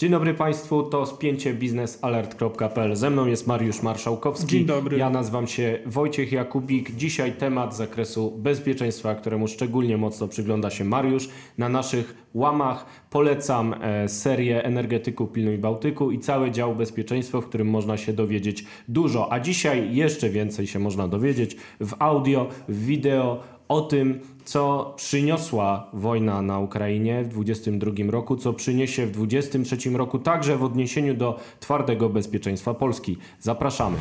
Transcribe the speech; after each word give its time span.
Dzień 0.00 0.10
dobry 0.10 0.34
Państwu, 0.34 0.82
to 0.82 1.06
spięcie 1.06 1.54
biznesalert.pl. 1.54 2.96
Ze 2.96 3.10
mną 3.10 3.26
jest 3.26 3.46
Mariusz 3.46 3.82
Marszałkowski. 3.82 4.46
Dzień 4.46 4.64
dobry. 4.64 4.98
Ja 4.98 5.10
nazywam 5.10 5.46
się 5.46 5.78
Wojciech 5.86 6.32
Jakubik. 6.32 6.96
Dzisiaj 6.96 7.32
temat 7.32 7.74
z 7.74 7.76
zakresu 7.76 8.30
bezpieczeństwa, 8.38 9.14
któremu 9.14 9.48
szczególnie 9.48 9.96
mocno 9.96 10.28
przygląda 10.28 10.70
się 10.70 10.84
Mariusz. 10.84 11.28
Na 11.58 11.68
naszych 11.68 12.28
łamach 12.34 12.86
polecam 13.10 13.74
e, 13.80 14.08
serię 14.08 14.64
Energetyku 14.64 15.26
Pilnuj 15.26 15.58
Bałtyku 15.58 16.10
i 16.10 16.18
cały 16.18 16.50
dział 16.50 16.74
bezpieczeństwo, 16.74 17.40
w 17.40 17.46
którym 17.46 17.68
można 17.68 17.96
się 17.96 18.12
dowiedzieć 18.12 18.64
dużo. 18.88 19.32
A 19.32 19.40
dzisiaj 19.40 19.94
jeszcze 19.94 20.30
więcej 20.30 20.66
się 20.66 20.78
można 20.78 21.08
dowiedzieć 21.08 21.56
w 21.80 21.94
audio, 21.98 22.48
w 22.68 22.84
wideo 22.84 23.42
o 23.70 23.80
tym, 23.80 24.20
co 24.44 24.92
przyniosła 24.96 25.86
wojna 25.92 26.42
na 26.42 26.58
Ukrainie 26.58 27.24
w 27.24 27.28
2022 27.28 28.10
roku, 28.10 28.36
co 28.36 28.52
przyniesie 28.52 29.06
w 29.06 29.10
2023 29.10 29.90
roku, 29.90 30.18
także 30.18 30.56
w 30.56 30.64
odniesieniu 30.64 31.14
do 31.14 31.38
twardego 31.60 32.08
bezpieczeństwa 32.08 32.74
Polski. 32.74 33.16
Zapraszamy. 33.40 33.96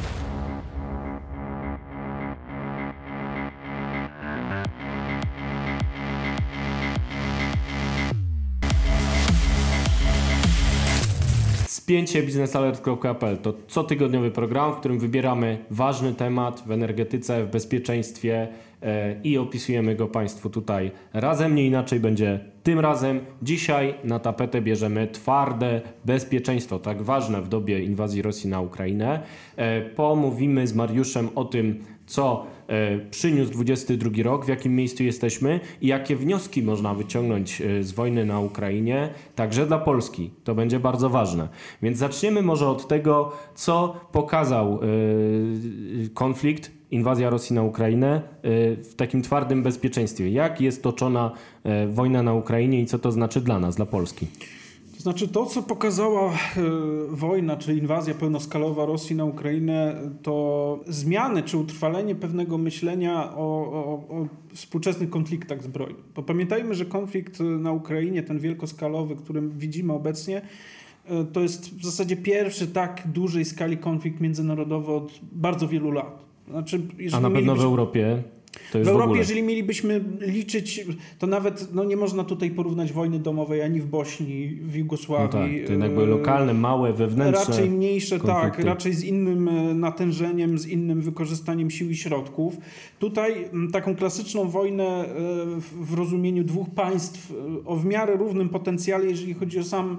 Spięcie 11.89 12.23
biznesalert.pl 12.23 13.38
to 13.38 13.53
cotygodniowy 13.67 14.31
program, 14.31 14.73
w 14.73 14.75
którym 14.79 14.99
wybieramy 14.99 15.57
ważny 15.71 16.13
temat 16.13 16.63
w 16.65 16.71
energetyce, 16.71 17.45
w 17.45 17.49
bezpieczeństwie 17.49 18.48
e, 18.81 19.15
i 19.23 19.38
opisujemy 19.38 19.95
go 19.95 20.07
Państwu 20.07 20.49
tutaj 20.49 20.91
razem. 21.13 21.55
Nie 21.55 21.67
inaczej 21.67 21.99
będzie 21.99 22.39
tym 22.63 22.79
razem. 22.79 23.20
Dzisiaj 23.41 23.93
na 24.03 24.20
tapetę 24.20 24.62
bierzemy 24.62 25.07
twarde 25.07 25.81
bezpieczeństwo, 26.05 26.79
tak 26.79 27.02
ważne 27.02 27.41
w 27.41 27.48
dobie 27.48 27.84
inwazji 27.84 28.21
Rosji 28.21 28.49
na 28.49 28.62
Ukrainę. 28.62 29.21
E, 29.55 29.81
pomówimy 29.81 30.67
z 30.67 30.76
Mariuszem 30.76 31.29
o 31.35 31.45
tym, 31.45 31.84
co 32.05 32.45
przyniósł 33.12 33.51
22 33.51 34.23
rok, 34.23 34.45
w 34.45 34.48
jakim 34.48 34.75
miejscu 34.75 35.03
jesteśmy 35.03 35.59
i 35.81 35.87
jakie 35.87 36.15
wnioski 36.15 36.63
można 36.63 36.93
wyciągnąć 36.93 37.61
e, 37.61 37.84
z 37.84 37.91
wojny 37.91 38.26
na 38.26 38.39
Ukrainie, 38.39 39.09
także 39.35 39.65
dla 39.65 39.79
Polski. 39.79 40.31
To 40.43 40.55
będzie 40.55 40.79
bardzo 40.79 41.09
ważne. 41.09 41.49
Więc 41.81 41.98
zaczniemy 41.98 42.41
może 42.41 42.67
od 42.67 42.87
tego, 42.87 43.31
co 43.55 43.95
pokazał 44.11 44.73
e, 44.73 44.79
konflikt, 46.13 46.71
inwazja 46.91 47.29
Rosji 47.29 47.55
na 47.55 47.63
Ukrainę 47.63 48.21
w 48.83 48.93
takim 48.98 49.21
twardym 49.21 49.63
bezpieczeństwie. 49.63 50.29
Jak 50.29 50.61
jest 50.61 50.83
toczona 50.83 51.31
wojna 51.89 52.23
na 52.23 52.33
Ukrainie 52.33 52.81
i 52.81 52.85
co 52.85 52.99
to 52.99 53.11
znaczy 53.11 53.41
dla 53.41 53.59
nas, 53.59 53.76
dla 53.76 53.85
Polski? 53.85 54.27
To 54.99 55.03
znaczy 55.03 55.27
to, 55.27 55.45
co 55.45 55.63
pokazała 55.63 56.33
wojna 57.09 57.57
czy 57.57 57.75
inwazja 57.75 58.13
pełnoskalowa 58.13 58.85
Rosji 58.85 59.15
na 59.15 59.25
Ukrainę, 59.25 59.95
to 60.21 60.79
zmiany 60.87 61.43
czy 61.43 61.57
utrwalenie 61.57 62.15
pewnego 62.15 62.57
myślenia 62.57 63.35
o, 63.35 63.71
o, 63.71 63.93
o 64.09 64.27
współczesnych 64.53 65.09
konfliktach 65.09 65.63
zbrojnych. 65.63 66.03
Bo 66.16 66.23
pamiętajmy, 66.23 66.75
że 66.75 66.85
konflikt 66.85 67.39
na 67.39 67.72
Ukrainie, 67.72 68.23
ten 68.23 68.39
wielkoskalowy, 68.39 69.16
który 69.16 69.41
widzimy 69.41 69.94
obecnie, 69.94 70.41
to 71.33 71.41
jest 71.41 71.79
w 71.79 71.85
zasadzie 71.85 72.17
pierwszy 72.17 72.67
tak 72.67 73.03
dużej 73.05 73.45
skali 73.45 73.77
konflikt 73.77 74.22
międzynarodowy 74.22 74.91
od 74.91 75.19
bardzo 75.31 75.67
wielu 75.67 75.91
lat. 75.91 76.25
Znaczy, 76.50 76.81
A 77.13 77.19
na 77.19 77.31
pewno 77.31 77.55
w 77.55 77.61
Europie 77.61 78.23
w 78.74 78.88
Europie, 78.88 79.18
jeżeli 79.18 79.44
mielibyśmy 79.44 80.03
liczyć, 80.22 80.85
to 81.19 81.28
nawet 81.28 81.74
no, 81.74 81.84
nie 81.84 81.97
można 81.97 82.24
tutaj 82.24 82.52
porównać 82.52 82.94
wojny 82.94 83.19
domowej 83.19 83.62
ani 83.62 83.81
w 83.81 83.85
Bośni, 83.85 84.47
w 84.47 84.75
Jugosławii. 84.75 85.25
No 85.25 85.57
tak, 85.57 85.66
to 85.66 85.72
jednak 85.72 85.94
były 85.94 86.07
lokalne, 86.07 86.53
małe, 86.53 86.94
wewnętrzne. 86.94 87.46
Raczej 87.46 87.69
mniejsze, 87.69 88.19
tak, 88.19 88.28
konflikty. 88.28 88.57
tak, 88.57 88.66
raczej 88.66 88.94
z 88.94 89.03
innym 89.03 89.47
e, 89.47 89.74
natężeniem, 89.74 90.59
z 90.59 90.68
innym 90.68 91.01
wykorzystaniem 91.01 91.72
sił 91.72 91.90
i 91.90 91.96
środków. 91.96 92.57
Tutaj 93.00 93.50
taką 93.72 93.95
klasyczną 93.95 94.50
wojnę 94.50 94.83
e, 94.85 95.06
w 95.81 95.94
rozumieniu 95.94 96.44
dwóch 96.44 96.69
państw 96.69 97.31
e, 97.31 97.66
o 97.66 97.75
w 97.75 97.85
miarę 97.85 98.17
równym 98.17 98.50
potencjale, 98.50 99.06
jeżeli 99.06 99.33
chodzi 99.33 99.59
o 99.59 99.63
sam 99.63 99.97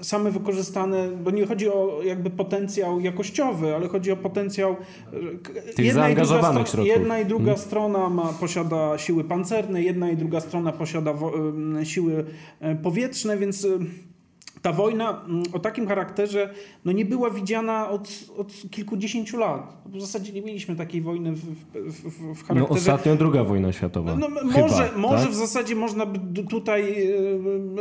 same 0.00 0.30
wykorzystane, 0.30 1.08
bo 1.08 1.30
nie 1.30 1.46
chodzi 1.46 1.68
o 1.68 2.00
jakby 2.04 2.30
potencjał 2.30 3.00
jakościowy, 3.00 3.74
ale 3.74 3.88
chodzi 3.88 4.12
o 4.12 4.16
potencjał 4.16 4.76
tych 5.76 5.86
jedna 5.86 6.10
i 6.10 6.16
środków. 6.16 6.86
Jedna 6.86 7.20
i 7.20 7.26
druga 7.26 7.44
hmm. 7.44 7.58
strona 7.58 8.08
ma, 8.08 8.32
posiada 8.40 8.98
siły 8.98 9.24
pancerne, 9.24 9.82
jedna 9.82 10.10
i 10.10 10.16
druga 10.16 10.40
strona 10.40 10.72
posiada 10.72 11.14
siły 11.84 12.24
e, 12.60 12.76
powietrzne, 12.76 13.38
więc 13.38 13.66
ta 14.66 14.72
wojna 14.72 15.22
mm, 15.28 15.42
o 15.52 15.58
takim 15.58 15.86
charakterze 15.86 16.50
no 16.84 16.92
nie 16.92 17.04
była 17.04 17.30
widziana 17.30 17.90
od, 17.90 18.08
od 18.38 18.52
kilkudziesięciu 18.70 19.38
lat. 19.38 19.76
W 19.86 20.00
zasadzie 20.00 20.32
nie 20.32 20.42
mieliśmy 20.42 20.76
takiej 20.76 21.02
wojny 21.02 21.32
w, 21.32 21.44
w, 21.74 22.34
w 22.34 22.44
charakterze... 22.46 22.54
No 22.54 22.68
ostatnio 22.68 23.16
druga 23.16 23.44
wojna 23.44 23.72
światowa. 23.72 24.16
No, 24.16 24.28
no 24.28 24.40
Chyba, 24.40 24.68
może 24.68 24.90
może 24.96 25.22
tak? 25.22 25.32
w 25.32 25.34
zasadzie 25.34 25.74
można 25.74 26.06
by 26.06 26.42
tutaj 26.42 27.08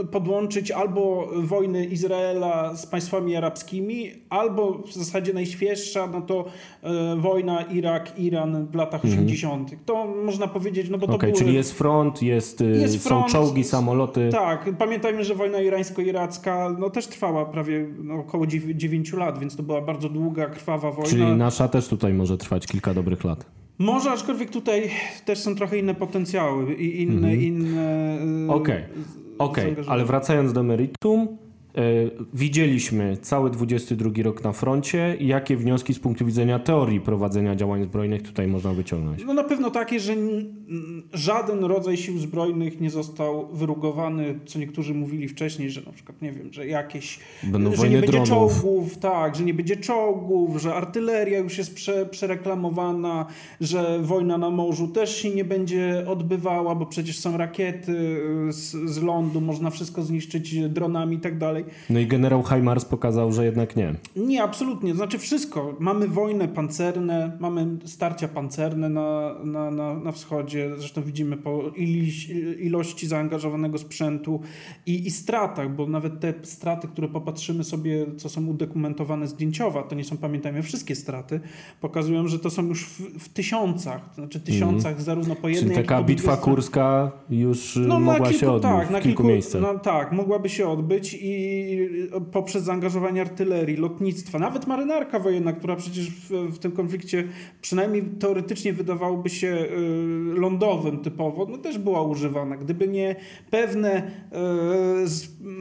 e, 0.01 0.03
podłączyć 0.03 0.71
albo 0.71 1.29
wojny 1.35 1.85
Izraela 1.85 2.75
z 2.75 2.85
państwami 2.85 3.35
arabskimi, 3.35 4.11
albo 4.29 4.73
w 4.73 4.93
zasadzie 4.93 5.33
najświeższa, 5.33 6.07
no 6.07 6.21
to 6.21 6.45
e, 6.83 7.15
wojna 7.15 7.61
Irak-Iran 7.61 8.67
w 8.67 8.75
latach 8.75 9.05
mhm. 9.05 9.23
80. 9.23 9.71
To 9.85 10.05
można 10.25 10.47
powiedzieć, 10.47 10.89
no 10.89 10.97
bo 10.97 11.05
okay, 11.05 11.17
to 11.17 11.25
były... 11.25 11.33
czyli 11.33 11.53
jest 11.53 11.73
front, 11.73 12.21
jest, 12.21 12.61
y, 12.61 12.65
jest 12.65 13.07
front, 13.07 13.25
są 13.25 13.31
czołgi, 13.31 13.63
samoloty. 13.63 14.29
Tak, 14.31 14.69
pamiętajmy, 14.77 15.23
że 15.23 15.35
wojna 15.35 15.61
irańsko-iracka 15.61 16.74
no, 16.79 16.89
też 16.89 17.07
trwała 17.07 17.45
prawie 17.45 17.87
no, 18.03 18.13
około 18.13 18.47
9 18.47 19.13
lat, 19.13 19.39
więc 19.39 19.55
to 19.55 19.63
była 19.63 19.81
bardzo 19.81 20.09
długa, 20.09 20.45
krwawa 20.45 20.91
wojna. 20.91 21.09
Czyli 21.09 21.25
nasza 21.25 21.67
też 21.67 21.87
tutaj 21.87 22.13
może 22.13 22.37
trwać 22.37 22.67
kilka 22.67 22.93
dobrych 22.93 23.23
lat. 23.23 23.45
Może, 23.77 24.11
aczkolwiek 24.11 24.49
tutaj 24.49 24.89
też 25.25 25.39
są 25.39 25.55
trochę 25.55 25.77
inne 25.77 25.95
potencjały 25.95 26.73
i 26.73 27.01
inne... 27.01 27.27
Mhm. 27.27 27.41
inne 27.41 28.17
Okej, 28.53 28.83
okay. 29.37 29.71
okay. 29.71 29.85
ale 29.87 30.05
wracając 30.05 30.53
do 30.53 30.63
meritum, 30.63 31.27
E, 31.27 31.44
widzieliśmy 32.33 33.17
cały 33.17 33.49
22 33.49 34.09
rok 34.23 34.43
na 34.43 34.51
froncie. 34.51 35.17
Jakie 35.19 35.57
wnioski 35.57 35.93
z 35.93 35.99
punktu 35.99 36.25
widzenia 36.25 36.59
teorii 36.59 37.01
prowadzenia 37.01 37.55
działań 37.55 37.83
zbrojnych 37.83 38.21
tutaj 38.21 38.47
można 38.47 38.73
wyciągnąć? 38.73 39.23
No 39.25 39.33
na 39.33 39.43
pewno 39.43 39.71
takie, 39.71 39.99
że 39.99 40.15
żaden 41.13 41.63
rodzaj 41.63 41.97
sił 41.97 42.17
zbrojnych 42.17 42.81
nie 42.81 42.89
został 42.89 43.47
wyrugowany, 43.53 44.39
co 44.45 44.59
niektórzy 44.59 44.93
mówili 44.93 45.27
wcześniej, 45.27 45.69
że 45.69 45.81
na 45.81 45.91
przykład, 45.91 46.21
nie 46.21 46.31
wiem, 46.31 46.53
że 46.53 46.67
jakieś... 46.67 47.19
Będą 47.43 47.75
że 47.75 47.89
nie 47.89 47.97
będzie 47.97 48.11
dronów. 48.11 48.29
czołgów, 48.29 48.97
tak, 48.97 49.35
że 49.35 49.43
nie 49.43 49.53
będzie 49.53 49.77
czołgów, 49.77 50.61
że 50.61 50.75
artyleria 50.75 51.39
już 51.39 51.57
jest 51.57 51.75
prze, 51.75 52.05
przereklamowana, 52.05 53.25
że 53.61 53.99
wojna 54.01 54.37
na 54.37 54.49
morzu 54.49 54.87
też 54.87 55.15
się 55.15 55.29
nie 55.29 55.45
będzie 55.45 56.03
odbywała, 56.07 56.75
bo 56.75 56.85
przecież 56.85 57.19
są 57.19 57.37
rakiety 57.37 58.21
z, 58.49 58.89
z 58.89 59.01
lądu, 59.01 59.41
można 59.41 59.69
wszystko 59.69 60.01
zniszczyć 60.01 60.69
dronami 60.69 61.15
i 61.15 61.19
tak 61.19 61.37
dalej. 61.37 61.64
No 61.89 61.99
i 61.99 62.07
generał 62.07 62.43
Heimars 62.43 62.85
pokazał, 62.85 63.31
że 63.31 63.45
jednak 63.45 63.75
nie. 63.75 63.95
Nie, 64.15 64.43
absolutnie. 64.43 64.95
Znaczy 64.95 65.17
wszystko. 65.17 65.75
Mamy 65.79 66.07
wojny 66.07 66.47
pancerne, 66.47 67.37
mamy 67.39 67.67
starcia 67.85 68.27
pancerne 68.27 68.89
na, 68.89 69.35
na, 69.43 69.71
na, 69.71 69.93
na 69.93 70.11
wschodzie. 70.11 70.71
Zresztą 70.77 71.01
widzimy 71.01 71.37
po 71.37 71.71
ilości 72.59 73.07
zaangażowanego 73.07 73.77
sprzętu 73.77 74.41
i, 74.85 75.07
i 75.07 75.11
stratach, 75.11 75.75
bo 75.75 75.87
nawet 75.87 76.19
te 76.19 76.33
straty, 76.43 76.87
które 76.87 77.07
popatrzymy 77.07 77.63
sobie, 77.63 78.05
co 78.17 78.29
są 78.29 78.47
udokumentowane 78.47 79.27
zdjęciowo, 79.27 79.83
to 79.83 79.95
nie 79.95 80.03
są, 80.03 80.17
pamiętajmy, 80.17 80.63
wszystkie 80.63 80.95
straty, 80.95 81.39
pokazują, 81.81 82.27
że 82.27 82.39
to 82.39 82.49
są 82.49 82.67
już 82.67 82.85
w, 82.85 83.19
w 83.19 83.29
tysiącach, 83.29 84.09
to 84.09 84.15
znaczy 84.15 84.39
tysiącach 84.39 84.91
mm. 84.91 85.03
zarówno 85.03 85.35
po 85.35 85.49
jednej, 85.49 85.75
Czyli 85.75 85.87
taka 85.87 86.03
bitwa 86.03 86.37
kurska 86.37 87.11
już 87.29 87.79
no, 87.87 87.99
mogła 87.99 88.27
kilku, 88.27 88.39
się 88.39 88.51
odbyć 88.51 88.71
tak, 88.71 88.87
w 88.87 88.89
kilku, 88.89 89.03
kilku 89.03 89.23
miejscach. 89.23 89.61
No, 89.61 89.79
tak, 89.79 90.11
mogłaby 90.11 90.49
się 90.49 90.67
odbyć 90.67 91.17
i 91.21 91.54
poprzez 92.31 92.63
zaangażowanie 92.63 93.21
artylerii, 93.21 93.77
lotnictwa, 93.77 94.39
nawet 94.39 94.67
marynarka 94.67 95.19
wojenna, 95.19 95.53
która 95.53 95.75
przecież 95.75 96.09
w, 96.09 96.29
w 96.29 96.59
tym 96.59 96.71
konflikcie 96.71 97.27
przynajmniej 97.61 98.03
teoretycznie 98.03 98.73
wydawałoby 98.73 99.29
się 99.29 99.47
y, 99.47 100.39
lądowym 100.39 100.97
typowo, 100.97 101.45
no 101.49 101.57
też 101.57 101.77
była 101.77 102.01
używana. 102.01 102.57
Gdyby 102.57 102.87
nie 102.87 103.15
pewne, 103.51 104.11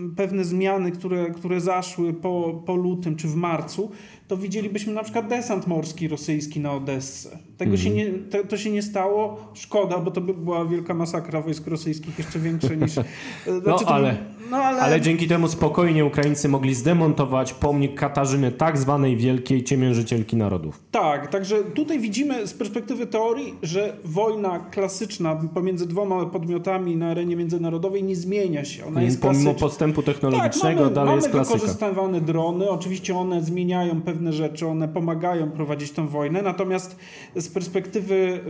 y, 0.07 0.17
pewne 0.17 0.45
zmiany, 0.45 0.93
które, 0.93 1.31
które 1.31 1.61
zaszły 1.61 2.13
po, 2.13 2.63
po 2.67 2.75
lutym 2.75 3.17
czy 3.17 3.29
w 3.29 3.35
marcu, 3.35 3.91
to 4.29 4.37
widzielibyśmy 4.37 4.93
na 4.93 5.03
przykład 5.03 5.29
desant 5.29 5.67
morski 5.67 6.09
rosyjski 6.09 6.61
na 6.61 6.73
Odessę. 6.73 7.39
Tego 7.57 7.69
mm. 7.71 7.81
się 7.81 7.91
mhm. 7.91 8.13
nie, 8.13 8.19
to, 8.19 8.49
to, 8.49 8.57
się 8.57 8.71
nie 8.71 8.83
stało. 8.83 9.51
Szkoda, 9.55 9.99
bo 9.99 10.11
to 10.11 10.21
by 10.21 10.35
była 10.35 10.65
wielka 10.65 10.95
masakra 10.95 11.41
wojsk 11.41 11.67
rosyjskich, 11.67 12.19
jeszcze 12.19 12.39
większa 12.39 12.75
niż... 12.75 12.97
no, 13.47 13.61
znaczy, 13.61 13.87
ale... 13.87 14.17
No, 14.51 14.57
ale... 14.57 14.81
Ale 14.81 15.01
dzięki 15.01 15.29
temu 15.29 15.49
spokojnie 15.49 16.05
Ukraińcy 16.05 16.49
mogli 16.49 16.75
zdemontować 16.75 17.53
pomnik 17.53 17.95
Katarzyny, 17.95 18.53
tak 18.53 18.79
zwanej 18.79 19.17
wielkiej 19.17 19.65
ciemiężycielki 19.65 20.37
narodów. 20.37 20.81
Tak, 20.91 21.31
także 21.31 21.57
tutaj 21.57 22.01
widzimy 22.01 22.47
z 22.47 22.55
perspektywy 22.55 23.07
teorii, 23.07 23.55
że 23.63 23.97
wojna 24.05 24.59
klasyczna 24.59 25.37
pomiędzy 25.55 25.87
dwoma 25.89 26.27
podmiotami 26.27 26.97
na 26.97 27.09
arenie 27.09 27.37
międzynarodowej 27.37 28.05
nie 28.05 28.17
zmienia 28.17 28.65
się. 28.65 28.87
Ona 28.87 29.03
jest 29.03 29.21
Pomimo 29.21 29.43
klasyczna. 29.43 29.69
postępu 29.69 30.03
technologicznego 30.03 30.81
tak, 30.81 30.85
mamy, 30.85 30.95
dalej 30.95 31.09
mamy 31.11 31.23
jest 31.23 31.31
klasyka. 31.31 31.55
wykorzystywane 31.59 32.21
drony, 32.21 32.71
oczywiście 32.71 33.17
one 33.17 33.43
zmieniają 33.43 34.03
pewne 34.03 34.33
rzeczy, 34.33 34.67
one 34.67 34.89
pomagają 34.89 35.51
prowadzić 35.51 35.91
tę 35.91 36.09
wojnę, 36.09 36.43
natomiast 36.43 36.97
z 37.37 37.49
perspektywy 37.49 38.41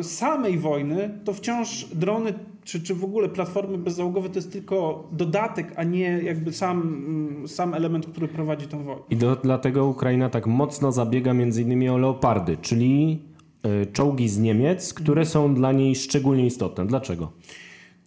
y, 0.00 0.04
samej 0.04 0.58
wojny, 0.58 1.10
to 1.24 1.32
wciąż 1.32 1.84
drony 1.94 2.34
czy, 2.64 2.82
czy 2.82 2.94
w 2.94 3.04
ogóle 3.04 3.28
platformy 3.28 3.78
bezzałogowe 3.78 4.28
to 4.28 4.34
jest 4.34 4.52
tylko 4.52 5.08
dodatek, 5.12 5.72
a 5.76 5.84
nie 5.84 6.02
jakby 6.22 6.52
sam, 6.52 6.80
mm, 6.80 7.48
sam 7.48 7.74
element, 7.74 8.06
który 8.06 8.28
prowadzi 8.28 8.66
tę 8.66 8.84
wojnę. 8.84 9.02
I 9.10 9.16
do, 9.16 9.36
dlatego 9.36 9.86
Ukraina 9.86 10.30
tak 10.30 10.46
mocno 10.46 10.92
zabiega 10.92 11.34
między 11.34 11.62
innymi 11.62 11.88
o 11.88 11.98
leopardy, 11.98 12.56
czyli 12.56 13.22
y, 13.82 13.86
czołgi 13.92 14.28
z 14.28 14.38
Niemiec, 14.38 14.94
które 14.94 15.26
są 15.26 15.54
dla 15.54 15.72
niej 15.72 15.94
szczególnie 15.94 16.46
istotne. 16.46 16.86
Dlaczego? 16.86 17.32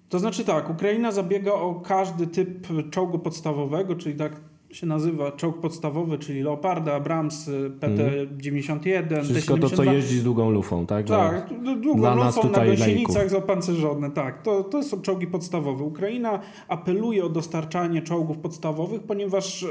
To 0.10 0.20
znaczy 0.20 0.46
tak, 0.46 0.70
Ukraina 0.70 1.12
zabiega 1.12 1.52
o 1.52 1.76
każdy 1.76 2.28
typ 2.28 2.68
czołgu 2.90 3.20
podstawowego, 3.20 3.96
czyli 3.96 4.16
tak 4.16 4.42
się 4.74 4.88
nazywa 4.88 5.31
czołg 5.31 5.60
podstawowy, 5.60 6.18
czyli 6.18 6.42
Leoparda, 6.42 6.94
Abrams, 6.94 7.50
PT-91, 7.80 9.24
Wszystko 9.24 9.58
to, 9.58 9.70
co 9.70 9.75
T-72. 9.75 9.94
jeździ 9.94 10.20
z 10.20 10.24
długą 10.24 10.50
lufą, 10.50 10.86
tak? 10.86 11.08
Tak, 11.08 11.50
długą 11.81 12.02
Dla 12.02 12.16
lufą 12.16 12.50
na 12.50 12.66
gąsienicach 12.66 13.30
zapancerzone, 13.30 14.12
tak. 14.12 14.42
To, 14.42 14.64
to 14.64 14.84
są 14.84 15.02
czołgi 15.02 15.28
podstawowe. 15.28 15.84
Ukraina 15.84 16.40
apeluje 16.68 17.25
o 17.25 17.30
dostarczanie 17.30 18.02
czołgów 18.02 18.38
podstawowych, 18.38 19.04
ponieważ 19.04 19.66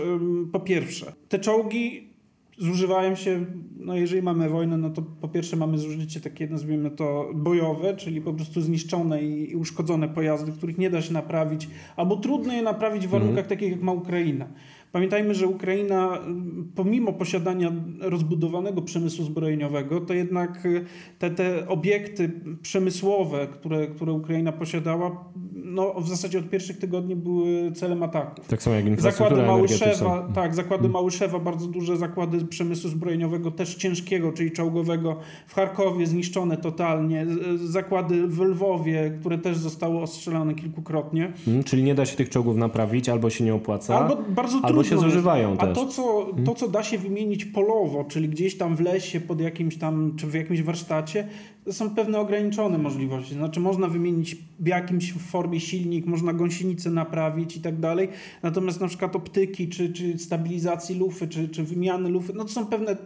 po 0.53 0.61
pierwsze, 0.61 1.13
te 1.29 1.39
czołgi 1.39 2.13
zużywają 2.59 3.15
się, 3.15 3.47
no 3.77 3.97
jeżeli 3.97 4.23
mamy 4.23 4.49
wojnę, 4.49 4.77
no 4.77 4.91
to 4.91 5.03
po 5.03 5.29
pierwsze 5.29 5.57
mamy 5.57 5.79
zużycie 5.79 6.21
takie, 6.21 6.47
nazwijmy 6.47 6.91
to 6.91 7.31
bojowe, 7.35 7.97
czyli 7.97 8.21
po 8.21 8.33
prostu 8.33 8.61
zniszczone 8.61 9.23
i, 9.23 9.51
i 9.51 9.57
uszkodzone 9.57 10.09
pojazdy, 10.09 10.53
których 10.53 10.79
nie 10.79 10.91
da 10.91 11.03
się 11.03 11.13
naprawić, 11.13 11.69
albo 11.97 12.17
trudno 12.17 12.53
je 12.53 12.63
naprawić 12.63 13.07
w 13.07 13.11
warunkach 13.11 13.47
takich, 13.47 13.71
jak 13.71 13.83
ma 13.83 13.93
Ukraina. 13.93 14.49
Pamiętajmy, 14.93 15.35
że 15.35 15.47
Ukraina, 15.47 16.19
ym, 16.27 16.73
pomimo 16.75 17.13
posiadania 17.13 17.73
rozbudowanego 18.01 18.83
przemysłu 18.83 19.25
zbrojeniowego, 19.25 20.01
to 20.01 20.15
jednak 20.15 20.67
y, 20.67 20.85
te, 21.19 21.31
te 21.31 21.69
obiekty 21.69 22.31
przemysłowe, 22.63 23.47
które, 23.47 23.87
które 23.87 24.13
Ukraina 24.13 24.53
posiadała, 24.53 25.25
no 25.55 25.95
w 26.01 26.09
zasadzie 26.09 26.39
od 26.39 26.51
pierwszych 26.51 26.79
tygodni 26.79 27.17
były 27.17 27.73
celem 27.73 28.03
ataków. 28.03 28.49
Tak 28.49 28.63
samo 28.63 28.77
jak 28.77 29.01
Zakłady 29.01 29.43
Małyszewa, 29.43 30.29
tak, 30.35 30.55
zakłady 30.55 30.89
Małyszewa, 30.89 31.39
bardzo 31.39 31.67
duże 31.67 31.97
zakłady 31.97 32.45
przemysłu 32.45 32.91
zbrojeniowego, 32.91 33.51
też 33.51 33.75
ciężkiego, 33.75 34.33
czyli 34.33 34.51
czołgowego 34.51 35.17
w 35.47 35.55
Charkowie 35.55 36.07
zniszczone 36.07 36.57
totalnie, 36.57 37.27
zakłady 37.65 38.27
w 38.27 38.41
Lwowie, 38.41 39.13
które 39.21 39.39
też 39.39 39.57
zostały 39.57 40.01
ostrzelane 40.01 40.55
kilkukrotnie. 40.55 41.33
Mm, 41.49 41.65
Czyli 41.65 41.83
nie 41.83 41.95
da 41.95 42.07
się 42.07 42.17
tych 42.17 42.29
czołgów 42.29 42.57
naprawić, 42.57 43.09
albo 43.09 43.31
się 43.31 43.45
nie 43.45 43.55
opłaca, 43.55 43.99
Albo 43.99 44.17
bardzo 44.29 44.61
albo 44.63 44.82
trudno 44.83 45.01
się 45.01 45.07
jest. 45.07 45.15
zużywają 45.15 45.57
A 45.59 45.67
też. 45.67 45.75
to 45.75 45.87
co, 45.87 46.33
to, 46.45 46.55
co 46.55 46.69
da 46.69 46.83
się 46.83 46.99
wymienić 46.99 47.45
polowo, 47.45 48.05
czyli 48.05 48.29
gdzieś 48.29 48.59
tam 48.59 48.77
w 48.77 48.81
lesie, 48.81 49.21
pod 49.21 49.41
jakimś 49.41 49.77
tam, 49.77 50.17
czy 50.17 50.27
w 50.27 50.35
jakimś 50.35 50.63
warsztacie, 50.63 51.29
to 51.65 51.73
są 51.73 51.91
pewne 51.91 52.21
ograniczone 52.21 52.79
możliwości. 52.79 53.35
Znaczy 53.35 53.61
można 53.61 53.89
wymienić 53.89 54.37
w 54.61 54.67
jakimś 54.67 55.13
formie 55.13 55.61
silnik, 55.61 56.07
można 56.07 56.33
gąsienicę 56.33 56.91
naprawić 56.91 57.57
i 57.57 57.61
tak 57.61 57.81
dalej. 57.81 58.09
Natomiast 58.43 58.81
na 58.81 58.89
przykład 58.89 59.17
optyki, 59.17 59.69
czy, 59.69 59.93
czy 59.93 60.19
stabilizacji 60.19 60.99
lufy, 60.99 61.29
czy, 61.29 61.49
czy 61.49 61.65
wymiany 61.65 62.09
lufy, 62.09 62.33
no 62.37 62.45
to 62.45 62.51
są 62.51 62.67
pewne 62.67 62.97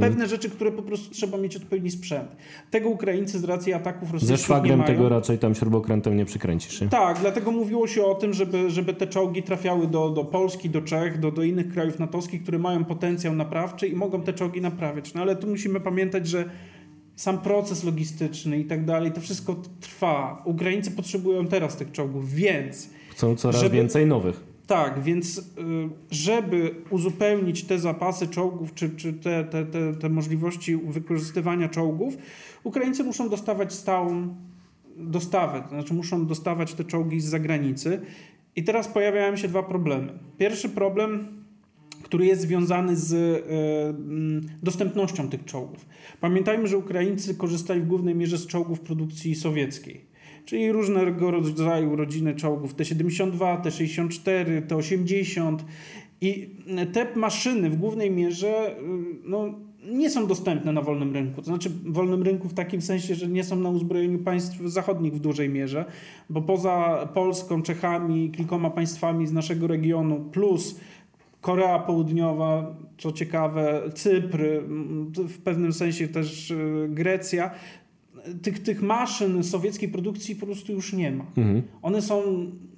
Pewne 0.00 0.26
rzeczy, 0.26 0.50
które 0.50 0.72
po 0.72 0.82
prostu 0.82 1.14
trzeba 1.14 1.38
mieć 1.38 1.56
odpowiedni 1.56 1.90
sprzęt. 1.90 2.28
Tego 2.70 2.88
Ukraińcy 2.88 3.38
z 3.38 3.44
racji 3.44 3.72
ataków 3.72 4.08
Ze 4.08 4.12
rosyjskich 4.12 4.38
nie 4.38 4.44
szwagrem 4.44 4.82
tego 4.82 5.08
raczej 5.08 5.38
tam 5.38 5.54
śrubokrętem 5.54 6.16
nie 6.16 6.24
przykręcisz. 6.24 6.80
Nie? 6.80 6.88
Tak, 6.88 7.18
dlatego 7.20 7.52
mówiło 7.52 7.86
się 7.86 8.04
o 8.04 8.14
tym, 8.14 8.32
żeby, 8.34 8.70
żeby 8.70 8.94
te 8.94 9.06
czołgi 9.06 9.42
trafiały 9.42 9.86
do, 9.86 10.10
do 10.10 10.24
Polski, 10.24 10.70
do 10.70 10.82
Czech, 10.82 11.20
do, 11.20 11.30
do 11.30 11.42
innych 11.42 11.72
krajów 11.72 11.98
natowskich, 11.98 12.42
które 12.42 12.58
mają 12.58 12.84
potencjał 12.84 13.34
naprawczy 13.34 13.88
i 13.88 13.96
mogą 13.96 14.22
te 14.22 14.32
czołgi 14.32 14.60
naprawiać. 14.60 15.14
No 15.14 15.22
ale 15.22 15.36
tu 15.36 15.46
musimy 15.46 15.80
pamiętać, 15.80 16.28
że 16.28 16.44
sam 17.16 17.38
proces 17.38 17.84
logistyczny 17.84 18.58
i 18.58 18.64
tak 18.64 18.84
dalej, 18.84 19.12
to 19.12 19.20
wszystko 19.20 19.56
trwa. 19.80 20.42
Ukraińcy 20.44 20.90
potrzebują 20.90 21.46
teraz 21.46 21.76
tych 21.76 21.92
czołgów, 21.92 22.32
więc 22.32 22.88
Chcą 23.10 23.36
coraz 23.36 23.60
Żeby- 23.60 23.76
więcej 23.76 24.06
nowych. 24.06 24.47
Tak, 24.68 25.02
więc 25.02 25.38
y, 25.38 25.42
żeby 26.10 26.74
uzupełnić 26.90 27.64
te 27.64 27.78
zapasy 27.78 28.28
czołgów, 28.28 28.74
czy, 28.74 28.90
czy 28.90 29.12
te, 29.12 29.44
te, 29.44 29.64
te, 29.64 29.94
te 29.94 30.08
możliwości 30.08 30.76
wykorzystywania 30.76 31.68
czołgów, 31.68 32.16
Ukraińcy 32.64 33.04
muszą 33.04 33.28
dostawać 33.28 33.72
stałą 33.72 34.36
dostawę, 34.96 35.62
to 35.62 35.68
znaczy 35.68 35.94
muszą 35.94 36.26
dostawać 36.26 36.74
te 36.74 36.84
czołgi 36.84 37.20
z 37.20 37.24
zagranicy. 37.24 38.00
I 38.56 38.64
teraz 38.64 38.88
pojawiają 38.88 39.36
się 39.36 39.48
dwa 39.48 39.62
problemy. 39.62 40.18
Pierwszy 40.38 40.68
problem, 40.68 41.28
który 42.02 42.26
jest 42.26 42.42
związany 42.42 42.96
z 42.96 43.12
y, 43.12 43.44
mm, 43.88 44.48
dostępnością 44.62 45.28
tych 45.28 45.44
czołgów. 45.44 45.86
Pamiętajmy, 46.20 46.66
że 46.66 46.78
Ukraińcy 46.78 47.34
korzystali 47.34 47.80
w 47.80 47.86
głównej 47.86 48.14
mierze 48.14 48.38
z 48.38 48.46
czołgów 48.46 48.80
produkcji 48.80 49.34
sowieckiej. 49.34 50.07
Czyli 50.48 50.72
różnego 50.72 51.30
rodzaju 51.30 51.96
rodziny 51.96 52.34
czołgów 52.34 52.74
T-72, 52.74 53.60
T-64, 53.60 54.62
T-80 54.62 55.56
i 56.20 56.50
te 56.92 57.16
maszyny 57.16 57.70
w 57.70 57.76
głównej 57.76 58.10
mierze 58.10 58.76
y, 58.78 58.82
no, 59.24 59.54
nie 59.90 60.10
są 60.10 60.26
dostępne 60.26 60.72
na 60.72 60.82
wolnym 60.82 61.14
rynku. 61.14 61.42
To 61.42 61.46
znaczy 61.46 61.70
w 61.70 61.92
wolnym 61.92 62.22
rynku 62.22 62.48
w 62.48 62.54
takim 62.54 62.82
sensie, 62.82 63.14
że 63.14 63.28
nie 63.28 63.44
są 63.44 63.56
na 63.56 63.70
uzbrojeniu 63.70 64.18
państw 64.18 64.60
zachodnich 64.64 65.14
w 65.14 65.20
dużej 65.20 65.48
mierze, 65.48 65.84
bo 66.30 66.42
poza 66.42 67.08
Polską, 67.14 67.62
Czechami, 67.62 68.30
kilkoma 68.30 68.70
państwami 68.70 69.26
z 69.26 69.32
naszego 69.32 69.66
regionu 69.66 70.20
plus 70.32 70.80
Korea 71.40 71.78
Południowa, 71.78 72.76
co 72.98 73.12
ciekawe, 73.12 73.82
Cypr, 73.94 74.38
w 75.16 75.38
pewnym 75.38 75.72
sensie 75.72 76.08
też 76.08 76.50
y, 76.50 76.86
Grecja, 76.90 77.50
tych, 78.42 78.62
tych 78.62 78.82
maszyn 78.82 79.44
sowieckiej 79.44 79.88
produkcji 79.88 80.36
po 80.36 80.46
prostu 80.46 80.72
już 80.72 80.92
nie 80.92 81.10
ma. 81.10 81.24
Mhm. 81.36 81.62
One 81.82 82.02
są 82.02 82.22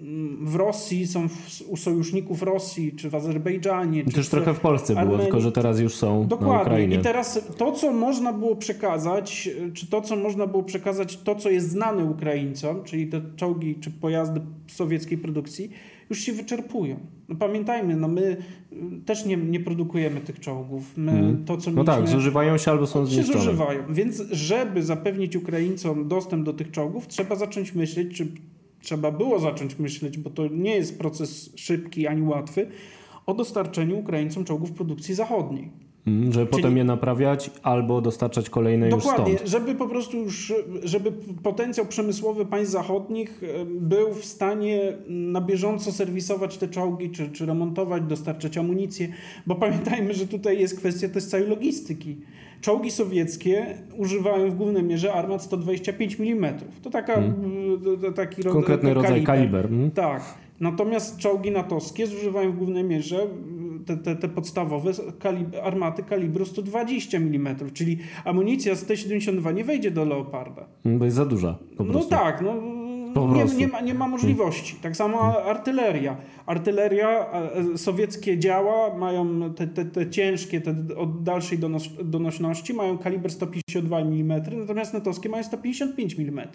mm, 0.01 0.47
w 0.47 0.55
Rosji, 0.55 1.07
są 1.07 1.29
w, 1.29 1.63
u 1.69 1.77
sojuszników 1.77 2.43
Rosji, 2.43 2.93
czy 2.93 3.11
w 3.11 3.15
Azerbejdżanie. 3.15 4.05
Czy 4.05 4.13
Też 4.13 4.27
w, 4.27 4.31
trochę 4.31 4.55
w 4.55 4.61
Polsce 4.61 4.93
było, 4.93 5.01
Armenii. 5.01 5.25
tylko 5.25 5.41
że 5.41 5.53
teraz 5.53 5.81
już 5.81 5.95
są 5.95 6.21
na 6.21 6.27
Dokładnie. 6.27 6.63
Ukrainie. 6.63 6.97
I 6.97 6.99
teraz 6.99 7.49
to, 7.57 7.73
co 7.73 7.93
można 7.93 8.33
było 8.33 8.57
przekazać, 8.57 9.51
czy 9.75 9.87
to, 9.87 10.01
co 10.01 10.17
można 10.17 10.47
było 10.47 10.63
przekazać, 10.63 11.17
to, 11.17 11.35
co 11.35 11.51
jest 11.51 11.71
znane 11.71 12.05
Ukraińcom, 12.05 12.85
czyli 12.85 13.07
te 13.07 13.21
czołgi 13.37 13.75
czy 13.75 13.91
pojazdy 13.91 14.41
sowieckiej 14.67 15.19
produkcji, 15.19 15.71
już 16.11 16.19
się 16.19 16.33
wyczerpują. 16.33 16.97
No 17.29 17.37
pamiętajmy, 17.37 17.97
no 17.97 18.09
my 18.09 18.37
y, 18.73 18.77
też 19.07 19.27
nie, 19.27 19.37
nie 19.37 19.61
produkujemy 19.61 20.21
tych 20.21 20.41
czołgów. 20.41 20.97
My 20.97 21.13
Mhm. 21.13 21.45
to, 21.45 21.57
co 21.57 21.71
No 21.71 21.85
tak, 21.85 22.09
zużywają 22.09 22.59
się 22.59 22.71
albo 22.71 22.87
są 22.87 23.07
się 23.07 23.13
zniszczone. 23.13 23.39
zużywają. 23.45 23.83
Więc 23.91 24.23
żeby 24.31 24.83
zapewnić 24.83 25.37
Ukraińcom 25.37 26.09
dostęp 26.09 26.45
do 26.45 26.53
tych 26.53 26.71
czołgów, 26.71 27.07
trzeba 27.09 27.37
zacząć 27.37 27.75
myśleć, 27.75 28.17
czy 28.17 28.27
trzeba 28.83 29.11
było 29.13 29.39
zacząć 29.39 29.79
myśleć, 29.79 30.19
bo 30.19 30.31
to 30.31 30.49
nie 30.49 30.75
jest 30.77 30.99
proces 30.99 31.51
szybki 31.57 32.07
ani 32.07 32.23
łatwy, 32.23 32.67
o 33.27 33.35
dostarczeniu 33.35 33.99
Ukraińcom 33.99 34.45
czołgów 34.45 34.73
produkcji 34.73 35.15
zachodniej. 35.15 35.71
Mm, 36.07 36.33
Żeby 36.33 36.47
Czyli- 36.47 36.63
potem 36.63 36.77
je 36.77 36.85
naprawiać 36.85 37.51
albo 37.63 38.01
dostarczać 38.01 38.51
kolejne 38.51 38.89
już 38.89 39.05
Dokładnie, 39.05 39.35
stąd. 39.35 39.51
żeby 39.51 39.75
po 39.75 39.89
prostu 39.89 40.17
już, 40.17 40.53
żeby 40.85 41.13
potencjał 41.43 41.87
przemysłowy 41.87 42.47
państw 42.47 42.73
zachodnich 42.73 43.41
był 43.67 44.15
w 44.15 44.25
stanie 44.25 44.93
na 45.09 45.41
bieżąco 45.41 45.93
serwisować 45.93 46.59
te 46.59 46.69
czołgi, 46.69 47.11
czy, 47.11 47.29
czy 47.29 47.47
remontować, 47.47 48.03
dostarczać 48.03 48.59
amunicję, 48.59 49.09
bo 49.47 49.55
pamiętajmy, 49.55 50.15
że 50.15 50.27
tutaj 50.27 50.59
jest 50.59 50.79
kwestia 50.79 51.09
też 51.09 51.25
całej 51.25 51.47
logistyki. 51.47 52.17
Czołgi 52.61 52.91
sowieckie 52.91 53.67
używają 53.97 54.51
w 54.51 54.55
głównej 54.55 54.83
mierze 54.83 55.13
armat 55.13 55.43
125 55.43 56.21
mm. 56.21 56.55
To 56.83 56.91
taka, 56.91 57.23
to 58.01 58.13
taki 58.13 58.43
Konkretny 58.43 58.95
rodzaj 58.95 59.25
kaliber. 59.25 59.67
Mm. 59.67 59.91
tak. 59.91 60.23
Natomiast 60.61 61.19
czołgi 61.19 61.51
natowskie 61.51 62.07
zużywają 62.07 62.53
w 62.53 62.57
głównej 62.57 62.85
mierze 62.85 63.27
te, 63.87 63.97
te, 63.97 64.17
te 64.17 64.29
podstawowe 64.29 64.93
kalib- 65.19 65.57
armaty 65.63 66.03
kalibru 66.03 66.45
120 66.45 67.17
mm, 67.19 67.57
czyli 67.75 67.99
amunicja 68.25 68.75
z 68.75 68.85
T-72 68.85 69.55
nie 69.55 69.65
wejdzie 69.65 69.91
do 69.91 70.05
Leoparda. 70.05 70.67
Mm, 70.85 70.99
Bo 70.99 71.05
jest 71.05 71.17
za 71.17 71.27
duża 71.27 71.59
No 71.79 72.05
tak, 72.05 72.41
no 72.41 72.55
nie, 73.35 73.45
nie, 73.59 73.69
ma, 73.69 73.81
nie 73.81 73.95
ma 73.95 74.09
możliwości. 74.09 74.77
Tak 74.83 74.97
samo 74.97 75.21
artyleria. 75.45 76.17
Artyleria, 76.51 77.33
e, 77.33 77.79
sowieckie 77.79 78.39
działa 78.39 78.97
mają 78.97 79.55
te, 79.55 79.67
te, 79.67 79.85
te 79.85 80.11
ciężkie, 80.11 80.61
te 80.61 80.75
od 80.97 81.23
dalszej 81.23 81.59
donos, 81.59 81.89
donośności, 82.05 82.75
mają 82.75 82.99
kaliber 82.99 83.31
152 83.31 83.99
mm, 83.99 84.43
natomiast 84.61 84.95
natowskie 84.95 85.29
mają 85.29 85.45
155 85.45 86.19
mm. 86.19 86.49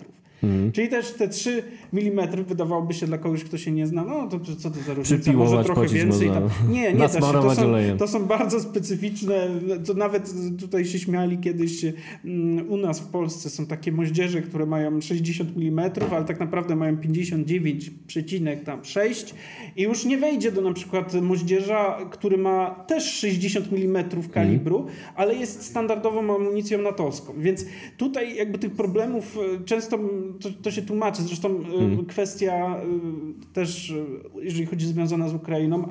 Mhm. 0.44 0.72
Czyli 0.72 0.90
też 0.90 1.12
te 1.12 1.28
3 1.28 1.64
mm 1.94 2.46
wydawałoby 2.46 2.94
się 2.94 3.06
dla 3.06 3.18
kogoś, 3.18 3.44
kto 3.44 3.58
się 3.58 3.72
nie 3.72 3.88
zna, 3.88 4.04
no 4.04 4.28
to 4.28 4.40
co 4.40 4.72
to 4.72 4.80
za 4.88 4.94
różnica, 4.94 5.34
może 5.34 5.64
trochę 5.64 5.88
więcej. 5.88 6.30
Tam. 6.30 6.50
Nie, 6.70 6.94
nie 6.94 7.00
da 7.00 7.08
się. 7.08 7.20
To 7.20 7.56
są, 7.56 7.74
to 7.98 8.08
są 8.08 8.26
bardzo 8.26 8.60
specyficzne, 8.60 9.48
to 9.86 9.94
nawet 9.94 10.34
tutaj 10.60 10.86
się 10.86 11.00
śmiali 11.00 11.38
kiedyś 11.38 11.86
mm, 12.26 12.70
u 12.70 12.78
nas 12.78 13.00
w 13.00 13.08
Polsce 13.08 13.50
są 13.50 13.66
takie 13.66 13.92
moździerze, 13.92 14.42
które 14.42 14.66
mają 14.66 15.02
60 15.02 15.50
mm, 15.58 15.92
ale 16.12 16.26
tak 16.26 16.40
naprawdę 16.40 16.76
mają 16.76 16.96
59,6 16.96 19.34
i 19.76 19.85
już 19.86 20.06
nie 20.06 20.18
wejdzie 20.18 20.52
do 20.52 20.62
na 20.62 20.74
przykład 20.74 21.14
moździerza, 21.14 21.98
który 22.12 22.38
ma 22.38 22.70
też 22.88 23.04
60 23.04 23.68
mm 23.74 24.06
kalibru, 24.32 24.80
mm. 24.80 24.94
ale 25.16 25.36
jest 25.36 25.66
standardową 25.66 26.36
amunicją 26.36 26.82
natowską. 26.82 27.34
Więc 27.38 27.66
tutaj 27.98 28.36
jakby 28.36 28.58
tych 28.58 28.72
problemów 28.72 29.38
e, 29.38 29.66
często 29.66 30.00
to, 30.42 30.50
to 30.62 30.72
się 30.72 30.82
tłumaczy. 30.82 31.22
Zresztą 31.22 31.50
mm. 31.50 32.06
kwestia 32.06 32.54
e, 32.54 33.54
też, 33.54 33.94
jeżeli 34.42 34.66
chodzi 34.66 34.88
związana 34.88 35.30
z 35.30 35.34
Ukrainą, 35.34 35.88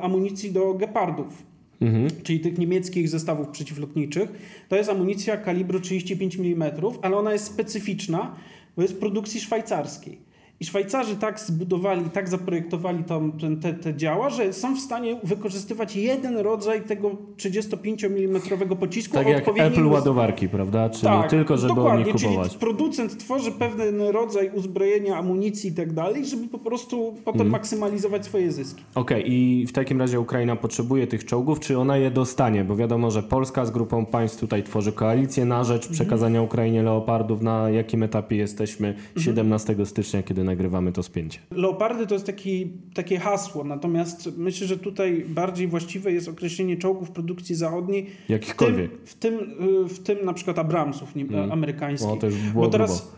amunicji 0.00 0.52
do 0.52 0.74
gepardów. 0.74 1.46
Mhm. 1.80 2.08
czyli 2.22 2.40
tych 2.40 2.58
niemieckich 2.58 3.08
zestawów 3.08 3.48
przeciwlotniczych. 3.48 4.32
To 4.68 4.76
jest 4.76 4.90
amunicja 4.90 5.36
kalibru 5.36 5.80
35 5.80 6.36
mm, 6.36 6.72
ale 7.02 7.16
ona 7.16 7.32
jest 7.32 7.44
specyficzna, 7.44 8.34
bo 8.76 8.82
jest 8.82 9.00
produkcji 9.00 9.40
szwajcarskiej. 9.40 10.18
I 10.60 10.64
Szwajcarzy 10.64 11.16
tak 11.16 11.40
zbudowali, 11.40 12.10
tak 12.10 12.28
zaprojektowali 12.28 13.04
tam 13.04 13.32
te, 13.62 13.74
te 13.74 13.94
działa, 13.94 14.30
że 14.30 14.52
są 14.52 14.76
w 14.76 14.80
stanie 14.80 15.20
wykorzystywać 15.24 15.96
jeden 15.96 16.38
rodzaj 16.38 16.82
tego 16.82 17.10
35 17.36 18.04
mm 18.04 18.40
pocisku. 18.80 19.14
Tak 19.14 19.28
jak 19.28 19.48
Apple 19.58 19.86
ładowarki, 19.86 20.48
prawda? 20.48 20.90
Czyli 20.90 21.02
tak, 21.02 21.30
tylko, 21.30 21.56
żeby 21.56 21.74
dokładnie, 21.74 22.12
kupować. 22.12 22.48
Czyli 22.48 22.60
producent 22.60 23.18
tworzy 23.18 23.52
pewien 23.52 24.00
rodzaj 24.00 24.50
uzbrojenia, 24.54 25.16
amunicji 25.16 25.70
i 25.70 25.74
tak 25.74 25.92
dalej, 25.92 26.26
żeby 26.26 26.48
po 26.48 26.58
prostu 26.58 27.14
potem 27.24 27.40
mm. 27.40 27.52
maksymalizować 27.52 28.24
swoje 28.24 28.52
zyski. 28.52 28.82
Okej, 28.94 29.22
okay. 29.22 29.32
i 29.34 29.66
w 29.66 29.72
takim 29.72 30.00
razie 30.00 30.20
Ukraina 30.20 30.56
potrzebuje 30.56 31.06
tych 31.06 31.24
czołgów, 31.24 31.60
czy 31.60 31.78
ona 31.78 31.96
je 31.96 32.10
dostanie? 32.10 32.64
Bo 32.64 32.76
wiadomo, 32.76 33.10
że 33.10 33.22
Polska 33.22 33.64
z 33.64 33.70
grupą 33.70 34.06
państw 34.06 34.40
tutaj 34.40 34.62
tworzy 34.62 34.92
koalicję 34.92 35.44
na 35.44 35.64
rzecz 35.64 35.88
przekazania 35.88 36.38
mm. 36.38 36.44
Ukrainie 36.44 36.82
leopardów. 36.82 37.42
Na 37.42 37.70
jakim 37.70 38.02
etapie 38.02 38.36
jesteśmy 38.36 38.94
17 39.18 39.72
mm. 39.72 39.86
stycznia, 39.86 40.22
kiedy 40.22 40.45
nagrywamy 40.46 40.92
to 40.92 41.02
spięcie. 41.02 41.38
Leopardy 41.50 42.06
to 42.06 42.14
jest 42.14 42.26
taki, 42.26 42.72
takie 42.94 43.18
hasło, 43.18 43.64
natomiast 43.64 44.30
myślę, 44.36 44.66
że 44.66 44.76
tutaj 44.76 45.24
bardziej 45.28 45.68
właściwe 45.68 46.12
jest 46.12 46.28
określenie 46.28 46.76
czołgów 46.76 47.10
produkcji 47.10 47.54
zachodniej. 47.54 48.06
Jakichkolwiek. 48.28 48.90
W 49.04 49.14
tym, 49.14 49.38
w 49.38 49.44
tym, 49.48 49.88
w 49.88 49.98
tym 49.98 50.24
na 50.24 50.32
przykład 50.32 50.58
Abramsów 50.58 51.16
nie, 51.16 51.24
mm. 51.24 51.52
amerykańskich. 51.52 52.10
O, 52.10 52.16
to 52.16 52.26
już 52.26 52.36
było 52.36 52.64
Bo 52.64 52.70
teraz 52.70 53.12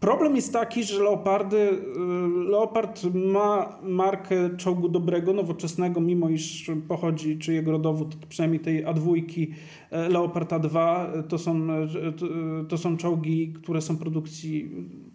problem 0.00 0.36
jest 0.36 0.52
taki, 0.52 0.84
że 0.84 1.02
Leopardy, 1.02 1.56
y, 1.56 1.80
Leopard 2.50 3.02
ma 3.14 3.78
markę 3.82 4.56
czołgu 4.56 4.88
dobrego, 4.88 5.32
nowoczesnego, 5.32 6.00
mimo 6.00 6.28
iż 6.28 6.70
pochodzi, 6.88 7.38
czy 7.38 7.54
jego 7.54 7.70
rodowód, 7.70 8.16
przynajmniej 8.28 8.60
tej 8.60 8.86
A2, 8.86 9.22
e, 9.90 10.08
Leopard 10.08 10.52
A2, 10.52 11.06
to 11.28 11.38
są, 11.38 11.70
e, 11.70 11.86
to 12.68 12.78
są 12.78 12.96
czołgi, 12.96 13.52
które 13.52 13.80
są 13.80 13.96
produkcji 13.96 14.70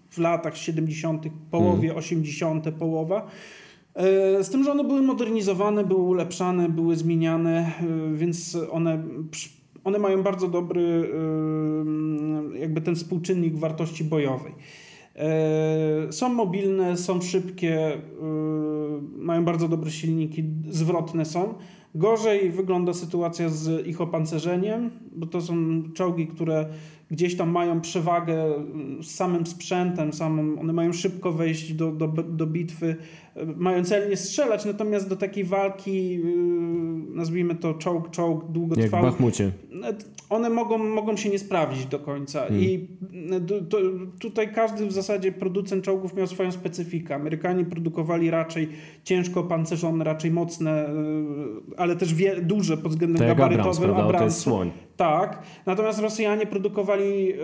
w 0.10 0.18
latach 0.18 0.58
70., 0.58 1.28
połowie 1.52 1.88
hmm. 1.88 1.98
80., 1.98 2.72
połowa. 2.72 3.28
E, 3.96 4.44
z 4.44 4.50
tym, 4.50 4.64
że 4.64 4.72
one 4.72 4.84
były 4.84 5.02
modernizowane, 5.02 5.84
były 5.84 6.02
ulepszane, 6.02 6.70
były 6.70 6.96
zmieniane, 6.96 7.72
więc 8.14 8.58
one, 8.72 9.04
one 9.84 10.00
mają 10.00 10.24
bardzo 10.24 10.48
dobry 10.48 11.12
e, 12.56 12.60
jakby 12.60 12.82
ten 12.82 12.96
współczynnik 12.96 13.56
wartości 13.56 14.04
bojowej. 14.04 14.54
Są 16.10 16.30
mobilne, 16.30 16.98
są 16.98 17.22
szybkie, 17.22 18.02
mają 19.18 19.46
bardzo 19.46 19.68
dobre 19.68 19.92
silniki, 19.92 20.44
zwrotne 20.70 21.26
są. 21.26 21.54
Gorzej 21.96 22.52
wygląda 22.52 22.94
sytuacja 22.94 23.50
z 23.50 23.88
ich 23.88 24.02
opancerzeniem, 24.02 24.92
bo 25.12 25.26
to 25.26 25.42
są 25.42 25.84
czołgi, 25.94 26.28
które 26.28 26.66
gdzieś 27.12 27.38
tam 27.38 27.50
mają 27.50 27.82
przewagę 27.82 28.36
z 29.02 29.16
samym 29.16 29.46
sprzętem, 29.46 30.14
samym, 30.14 30.60
one 30.60 30.74
mają 30.74 30.94
szybko 30.94 31.32
wejść 31.32 31.74
do, 31.74 31.92
do, 31.92 32.08
do 32.08 32.48
bitwy, 32.48 32.96
mają 33.56 33.84
celnie 33.84 34.18
strzelać, 34.18 34.66
natomiast 34.66 35.10
do 35.10 35.16
takiej 35.16 35.44
walki, 35.44 36.10
yy, 36.10 36.24
nazwijmy 37.16 37.56
to 37.56 37.74
czołg, 37.74 38.10
czołg 38.10 38.52
długotrwały. 38.52 39.04
Jak 39.04 39.14
w 39.14 39.16
Bachmucie. 39.16 39.52
One 40.30 40.50
mogą, 40.50 40.78
mogą 40.78 41.18
się 41.18 41.30
nie 41.30 41.40
sprawdzić 41.40 41.86
do 41.86 42.00
końca. 42.00 42.40
Hmm. 42.40 42.62
I 42.62 42.88
tutaj 44.20 44.54
każdy 44.54 44.86
w 44.86 44.92
zasadzie 44.92 45.32
producent 45.32 45.86
czołgów 45.86 46.16
miał 46.16 46.28
swoją 46.28 46.52
specyfikę. 46.52 47.16
Amerykanie 47.16 47.66
produkowali 47.66 48.30
raczej 48.30 48.70
ciężko 49.04 49.44
pancerzone, 49.44 50.04
raczej 50.04 50.32
mocne, 50.32 50.90
ale 51.78 51.96
też 51.96 52.14
wie, 52.14 52.42
duże 52.42 52.78
pod 52.78 52.92
względem 52.92 53.18
to 53.18 53.36
gabarytowym. 53.36 53.92
Abrams, 53.92 54.18
to 54.18 54.24
jest 54.24 54.40
słoń. 54.40 54.72
Tak, 55.02 55.42
natomiast 55.66 56.00
Rosjanie 56.00 56.46
produkowali 56.46 57.34
e, 57.34 57.36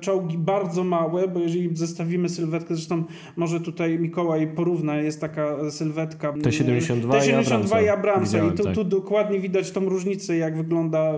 czołgi 0.00 0.38
bardzo 0.38 0.84
małe, 0.84 1.28
bo 1.28 1.40
jeżeli 1.40 1.76
zestawimy 1.76 2.28
sylwetkę, 2.28 2.74
zresztą 2.74 3.04
może 3.36 3.60
tutaj 3.60 3.98
Mikołaj 3.98 4.46
porówna, 4.46 4.96
jest 4.96 5.20
taka 5.20 5.70
sylwetka 5.70 6.32
T-72, 6.32 7.10
T-72 7.10 7.84
i 7.84 7.88
Abramsa. 7.88 8.38
I, 8.38 8.52
tu, 8.52 8.64
tak. 8.64 8.74
tu, 8.74 8.84
dokładnie 8.84 9.40
widać 9.40 9.70
tą 9.70 9.88
różnicę, 9.88 10.36
jak 10.36 10.56
wygląda 10.56 11.12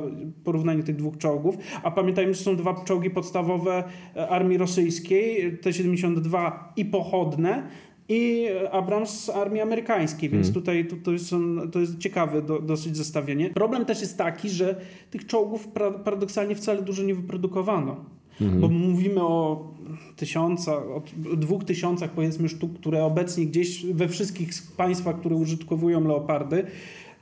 porównanie 0.45 0.83
tych 0.83 0.97
dwóch 0.97 1.19
czołgów, 1.19 1.57
a 1.83 1.91
pamiętajmy, 1.91 2.35
że 2.35 2.43
są 2.43 2.57
dwa 2.57 2.75
czołgi 2.85 3.11
podstawowe 3.11 3.85
e, 4.17 4.29
armii 4.29 4.59
rosyjskiej, 4.59 5.59
T-72 5.59 6.53
i 6.76 6.85
pochodne, 6.85 7.69
i 8.08 8.46
Abrams 8.72 9.25
z 9.25 9.30
armii 9.30 9.60
amerykańskiej, 9.60 10.30
więc 10.30 10.46
hmm. 10.46 10.54
tutaj 10.54 10.86
to, 10.86 10.96
to, 11.04 11.12
jest, 11.12 11.34
to 11.72 11.80
jest 11.80 11.98
ciekawe 11.98 12.42
do, 12.42 12.58
dosyć 12.58 12.96
zestawienie. 12.96 13.50
Problem 13.50 13.84
też 13.84 14.00
jest 14.00 14.18
taki, 14.18 14.48
że 14.48 14.80
tych 15.10 15.26
czołgów 15.26 15.68
paradoksalnie 16.04 16.54
wcale 16.54 16.82
dużo 16.82 17.02
nie 17.02 17.14
wyprodukowano. 17.14 18.04
Hmm. 18.38 18.60
Bo 18.60 18.68
mówimy 18.68 19.22
o 19.22 19.68
tysiąca, 20.16 20.76
o 20.76 21.02
dwóch 21.36 21.64
tysiącach 21.64 22.10
powiedzmy 22.10 22.48
sztuk, 22.48 22.75
które 22.75 23.04
obecnie 23.04 23.46
gdzieś 23.46 23.86
we 23.86 24.08
wszystkich 24.08 24.50
państwach, 24.76 25.20
które 25.20 25.36
użytkowują 25.36 26.08
leopardy. 26.08 26.64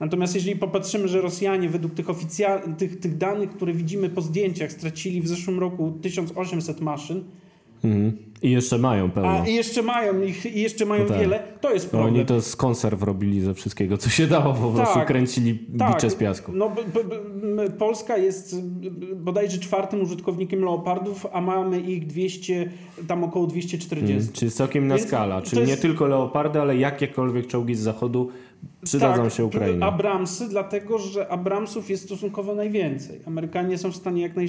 Natomiast 0.01 0.35
jeżeli 0.35 0.57
popatrzymy, 0.57 1.09
że 1.09 1.21
Rosjanie 1.21 1.69
według 1.69 1.95
tych, 1.95 2.07
oficjal- 2.07 2.77
tych, 2.77 3.01
tych 3.01 3.17
danych, 3.17 3.51
które 3.51 3.73
widzimy 3.73 4.09
po 4.11 4.23
zdjęciach, 4.23 4.73
stracili 4.73 5.23
w 5.23 5.29
zeszłym 5.29 5.61
roku 5.61 5.93
1800 6.03 6.81
maszyn, 6.81 7.25
Mhm. 7.85 8.17
I 8.45 8.51
jeszcze 8.51 8.79
mają 8.79 9.11
pełno. 9.11 9.31
A 9.31 9.47
i 9.47 9.55
jeszcze 9.55 9.83
mają 9.83 10.23
ich, 10.23 10.47
i 10.47 10.61
jeszcze 10.61 10.87
mają 10.87 11.03
no 11.03 11.09
tak. 11.09 11.19
wiele. 11.19 11.43
To 11.61 11.73
jest 11.73 11.91
problem. 11.91 12.15
Oni 12.15 12.25
to 12.27 12.41
z 12.41 12.57
konserw 12.57 13.03
robili 13.03 13.41
ze 13.41 13.55
wszystkiego, 13.55 13.99
co 13.99 14.11
się 14.11 14.27
dało, 14.27 14.55
po 14.55 14.69
tak, 14.69 14.77
prostu 14.77 15.01
kręcili 15.07 15.59
tak. 15.79 15.95
bicze 15.95 16.11
z 16.11 16.15
piasku. 16.15 16.53
No, 16.55 16.73
Polska 17.79 18.17
jest 18.17 18.57
bodajże 19.17 19.59
czwartym 19.59 20.03
użytkownikiem 20.03 20.65
leopardów, 20.65 21.27
a 21.33 21.41
mamy 21.41 21.81
ich 21.81 22.07
200, 22.07 22.71
tam 23.07 23.25
około 23.25 23.47
240. 23.47 24.13
Hmm, 24.13 24.33
czyli 24.33 24.51
całkiem 24.51 24.89
na 24.89 24.99
skala. 24.99 25.43
Czyli 25.43 25.61
jest... 25.61 25.73
nie 25.73 25.77
tylko 25.77 26.07
leopardy, 26.07 26.61
ale 26.61 26.77
jakiekolwiek 26.77 27.47
czołgi 27.47 27.75
z 27.75 27.81
zachodu 27.81 28.31
przydadzą 28.85 29.23
tak, 29.23 29.33
się 29.33 29.45
Ukrainie. 29.45 29.85
Abramsy, 29.85 30.49
dlatego 30.49 30.99
że 30.99 31.29
Abramsów 31.29 31.91
jest 31.91 32.05
stosunkowo 32.05 32.55
najwięcej. 32.55 33.21
Amerykanie 33.27 33.79
są 33.79 33.93
w 33.93 33.97
stanie 33.97 34.23
jak 34.23 34.37
naj... 34.37 34.49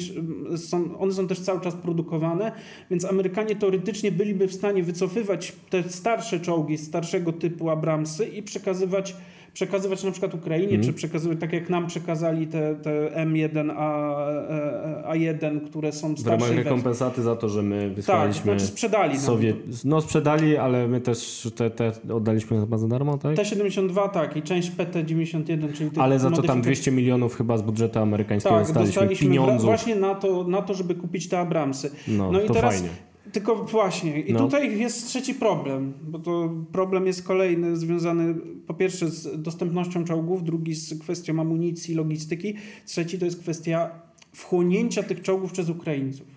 Są, 0.58 0.98
one 0.98 1.14
są 1.14 1.28
też 1.28 1.40
cały 1.40 1.62
czas 1.62 1.76
produkowane, 1.76 2.52
więc 2.90 3.06
Amerykanie 3.06 3.56
teoretycznie 3.56 3.85
byliby 4.12 4.48
w 4.48 4.54
stanie 4.54 4.84
wycofywać 4.84 5.54
te 5.70 5.84
starsze 5.84 6.40
czołgi 6.40 6.78
starszego 6.78 7.34
typu 7.34 7.70
Abramsy 7.70 8.26
i 8.26 8.44
przekazywać 8.44 9.16
przekazywać 9.56 10.04
na 10.04 10.12
przykład 10.12 10.34
Ukrainie, 10.34 10.74
mm. 10.74 10.84
czy 10.84 10.94
przekazywać 10.94 11.40
tak 11.40 11.54
jak 11.54 11.70
nam 11.70 11.88
przekazali 11.88 12.48
te, 12.48 12.76
te 12.76 13.12
M1, 13.26 13.72
A, 13.78 15.14
A1, 15.14 15.62
które 15.66 15.92
są 15.92 16.18
starsze. 16.18 16.46
W 16.46 16.50
ramach 16.50 16.66
rekompensaty 16.66 17.22
za 17.22 17.36
to, 17.36 17.50
że 17.50 17.62
my 17.62 17.90
wysłaliśmy... 17.90 18.52
Tak, 18.52 18.60
znaczy 18.60 18.66
sprzedali. 18.66 19.20
Sowiet... 19.20 19.86
No 19.86 20.02
sprzedali, 20.02 20.58
ale 20.58 20.88
my 20.88 21.02
też 21.02 21.50
te, 21.56 21.70
te 21.70 21.92
oddaliśmy 22.14 22.60
chyba 22.60 22.78
za 22.78 22.88
darmo, 22.88 23.18
tak? 23.18 23.36
T-72 23.36 24.10
tak 24.10 24.38
i 24.38 24.42
część 24.42 24.72
PT-91, 24.72 25.74
czyli 25.74 25.90
Ale 25.98 26.20
za 26.20 26.32
to 26.32 26.42
tam 26.42 26.62
200 26.62 26.92
milionów 26.92 27.36
chyba 27.36 27.58
z 27.58 27.62
budżetu 27.62 28.00
amerykańskiego 28.00 28.56
tak, 28.56 28.64
dostaliśmy, 28.64 28.94
dostaliśmy 28.94 29.28
pieniądzów. 29.28 29.66
właśnie 29.66 29.96
na 29.96 30.16
to, 30.16 30.44
na 30.44 30.62
to, 30.62 30.74
żeby 30.74 30.96
kupić 30.96 31.30
te 31.30 31.40
Abramsy. 31.40 31.92
No, 32.08 32.32
no 32.32 32.42
i 32.42 32.48
teraz 32.48 32.74
fajnie. 32.74 32.90
Tylko 33.32 33.56
właśnie, 33.56 34.22
i 34.22 34.34
no. 34.34 34.40
tutaj 34.40 34.80
jest 34.80 35.08
trzeci 35.08 35.34
problem, 35.34 35.94
bo 36.02 36.20
to 36.20 36.50
problem 36.72 37.08
jest 37.08 37.24
kolejny, 37.24 37.78
związany 37.78 38.36
po 38.68 38.74
pierwsze 38.74 39.10
z 39.10 39.42
dostępnością 39.42 40.04
czołgów, 40.04 40.44
drugi 40.44 40.76
z 40.76 41.00
kwestią 41.00 41.40
amunicji, 41.40 41.96
logistyki, 41.96 42.54
trzeci 42.86 43.20
to 43.20 43.26
jest 43.26 43.40
kwestia 43.40 43.90
wchłonięcia 44.34 45.04
tych 45.04 45.22
czołgów 45.22 45.52
przez 45.52 45.70
Ukraińców. 45.70 46.28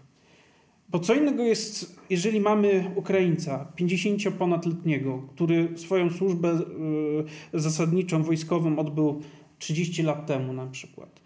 Bo 0.89 0.99
co 0.99 1.15
innego 1.15 1.43
jest, 1.43 2.01
jeżeli 2.11 2.41
mamy 2.41 2.91
Ukraińca 2.95 3.73
50 3.77 4.23
ponadletniego, 4.39 5.23
który 5.35 5.69
swoją 5.77 6.11
służbę 6.11 6.61
y, 7.55 7.61
zasadniczą, 7.61 8.23
wojskową 8.23 8.79
odbył 8.79 9.23
30 9.59 10.03
lat 10.03 10.27
temu 10.27 10.53
na 10.53 10.67
przykład. 10.67 11.21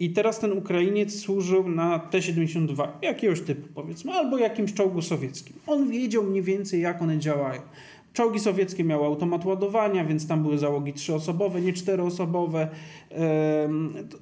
I 0.00 0.10
teraz 0.10 0.38
ten 0.38 0.52
Ukrainiec 0.52 1.20
służył 1.20 1.68
na 1.68 1.98
T-72, 1.98 2.88
jakiegoś 3.02 3.40
typu 3.40 3.68
powiedzmy, 3.74 4.12
albo 4.12 4.38
jakimś 4.38 4.74
czołgu 4.74 5.02
sowieckim. 5.02 5.56
On 5.66 5.90
wiedział 5.90 6.22
mniej 6.22 6.42
więcej, 6.42 6.80
jak 6.80 7.02
one 7.02 7.18
działają. 7.18 7.60
Czołgi 8.16 8.40
sowieckie 8.40 8.84
miały 8.84 9.06
automat 9.06 9.44
ładowania, 9.44 10.04
więc 10.04 10.28
tam 10.28 10.42
były 10.42 10.58
załogi 10.58 10.92
trzyosobowe, 10.92 11.60
nie 11.60 11.72
czteroosobowe. 11.72 12.68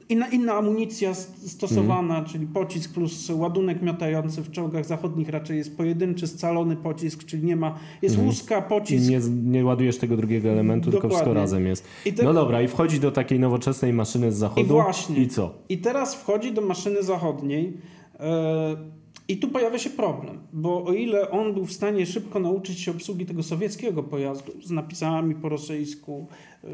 Inna, 0.08 0.28
inna 0.28 0.52
amunicja 0.54 1.14
stosowana, 1.14 2.18
mm. 2.18 2.30
czyli 2.30 2.46
pocisk 2.46 2.94
plus 2.94 3.30
ładunek 3.30 3.82
miotający 3.82 4.42
w 4.42 4.50
czołgach 4.50 4.84
zachodnich 4.84 5.28
raczej 5.28 5.58
jest 5.58 5.76
pojedynczy, 5.76 6.26
scalony 6.26 6.76
pocisk, 6.76 7.24
czyli 7.24 7.44
nie 7.44 7.56
ma, 7.56 7.78
jest 8.02 8.14
mm. 8.14 8.26
łuska, 8.26 8.62
pocisk. 8.62 9.10
Nie, 9.10 9.20
nie 9.44 9.64
ładujesz 9.64 9.98
tego 9.98 10.16
drugiego 10.16 10.48
elementu, 10.48 10.90
Dokładnie. 10.90 11.00
tylko 11.00 11.16
wszystko 11.16 11.34
razem 11.34 11.66
jest. 11.66 11.84
Te... 12.16 12.22
No 12.24 12.32
dobra, 12.32 12.62
i 12.62 12.68
wchodzi 12.68 13.00
do 13.00 13.12
takiej 13.12 13.40
nowoczesnej 13.40 13.92
maszyny 13.92 14.32
z 14.32 14.36
zachodu. 14.36 14.60
I 14.60 14.64
właśnie. 14.64 15.16
I 15.16 15.28
co? 15.28 15.54
I 15.68 15.78
teraz 15.78 16.14
wchodzi 16.14 16.52
do 16.52 16.60
maszyny 16.60 17.02
zachodniej. 17.02 17.76
E, 18.20 19.03
i 19.28 19.36
tu 19.36 19.48
pojawia 19.48 19.78
się 19.78 19.90
problem, 19.90 20.38
bo 20.52 20.84
o 20.84 20.92
ile 20.92 21.30
on 21.30 21.54
był 21.54 21.64
w 21.64 21.72
stanie 21.72 22.06
szybko 22.06 22.40
nauczyć 22.40 22.80
się 22.80 22.90
obsługi 22.90 23.26
tego 23.26 23.42
sowieckiego 23.42 24.02
pojazdu 24.02 24.52
z 24.64 24.70
napisami 24.70 25.34
po 25.34 25.48
rosyjsku, 25.48 26.26
e, 26.64 26.68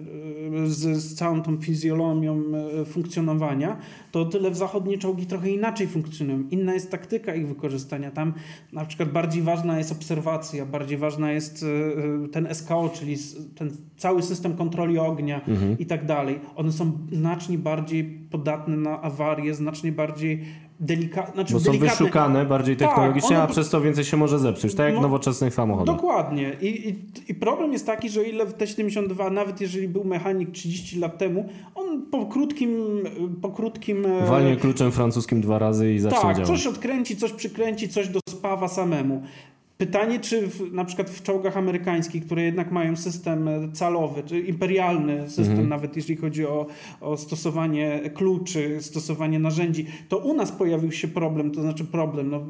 z, 0.67 1.03
z 1.03 1.15
całą 1.15 1.43
tą 1.43 1.61
fizjologią 1.61 2.43
e, 2.81 2.85
funkcjonowania, 2.85 3.77
to 4.13 4.21
o 4.21 4.25
tyle 4.25 4.51
w 4.51 4.57
zachodnie 4.57 4.99
czołgi 4.99 5.27
trochę 5.27 5.51
inaczej 5.51 5.87
funkcjonują. 5.87 6.45
Inna 6.51 6.75
jest 6.75 6.91
taktyka 6.91 7.35
ich 7.35 7.49
wykorzystania. 7.49 8.11
Tam 8.11 8.35
na 8.73 8.85
przykład 8.85 9.13
bardziej 9.13 9.43
ważna 9.43 9.79
jest 9.79 9.93
obserwacja, 9.93 10.67
bardziej 10.67 10.99
ważna 10.99 11.33
jest 11.33 11.65
e, 12.25 12.29
ten 12.29 12.55
SKO, 12.55 12.91
czyli 12.95 13.17
ten 13.55 13.71
cały 13.97 14.23
system 14.23 14.57
kontroli 14.57 14.99
ognia 14.99 15.41
mhm. 15.45 15.79
i 15.79 15.87
tak 15.87 16.07
dalej. 16.07 16.41
One 16.57 16.73
są 16.73 16.99
znacznie 17.13 17.59
bardziej 17.59 18.05
podatne 18.31 18.77
na 18.77 19.03
awarie, 19.03 19.55
znacznie 19.55 19.93
bardziej 19.93 20.45
delikatne. 20.81 21.35
Znaczy 21.35 21.53
Bo 21.53 21.61
są 21.61 21.73
delikatne. 21.73 21.97
wyszukane 21.97 22.45
bardziej 22.45 22.77
tak, 22.77 22.89
technologicznie, 22.89 23.37
tak, 23.37 23.51
a 23.51 23.53
przez 23.53 23.71
to 23.71 23.81
więcej 23.81 24.05
się 24.05 24.17
może 24.17 24.39
zepsuć, 24.39 24.75
tak 24.75 24.87
jak 24.87 24.95
no, 24.95 25.01
nowoczesnych 25.01 25.55
samochodów. 25.55 25.97
Dokładnie. 25.97 26.57
I, 26.61 26.89
i, 26.89 26.97
I, 27.29 27.35
problem 27.35 27.73
jest 27.73 27.87
taki, 27.87 28.09
że 28.11 28.25
ile 28.25 28.47
w 28.47 28.55
T-72, 28.55 29.33
nawet 29.33 29.61
jeżeli 29.61 29.89
był 29.89 30.05
mechanik 30.05 30.51
30 30.51 30.99
lat 30.99 31.19
temu, 31.19 31.49
on 31.75 32.03
po 32.11 32.27
krótkim... 32.27 33.03
Po 33.43 33.51
krótkim 33.51 34.07
e, 34.07 34.27
Walnie 34.27 34.57
kluczem 34.57 34.93
francuskim 34.93 35.41
dwa 35.41 35.59
razy 35.59 35.95
i 35.95 35.99
zacznie 35.99 36.21
tak, 36.21 36.37
działać. 36.37 36.49
coś 36.49 36.67
odkręci, 36.67 37.17
coś 37.17 37.33
przykręci, 37.33 37.89
coś 37.89 38.09
dospawa 38.09 38.69
samemu. 38.69 39.23
Pytanie, 39.81 40.21
czy 40.21 40.49
w, 40.49 40.73
na 40.73 40.85
przykład 40.85 41.11
w 41.11 41.23
czołgach 41.23 41.57
amerykańskich, 41.57 42.27
które 42.27 42.43
jednak 42.43 42.73
mają 42.73 42.97
system 42.97 43.49
calowy, 43.73 44.23
czy 44.23 44.41
imperialny 44.41 45.29
system, 45.29 45.51
mhm. 45.51 45.69
nawet 45.69 45.97
jeśli 45.97 46.17
chodzi 46.17 46.47
o, 46.47 46.67
o 47.01 47.17
stosowanie 47.17 48.01
kluczy, 48.15 48.77
stosowanie 48.81 49.39
narzędzi, 49.39 49.87
to 50.09 50.19
u 50.19 50.35
nas 50.35 50.53
pojawił 50.53 50.93
się 50.93 51.09
problem, 51.09 51.51
to 51.51 51.63
znaczy 51.63 51.85
problem. 51.85 52.31
No, 52.31 52.47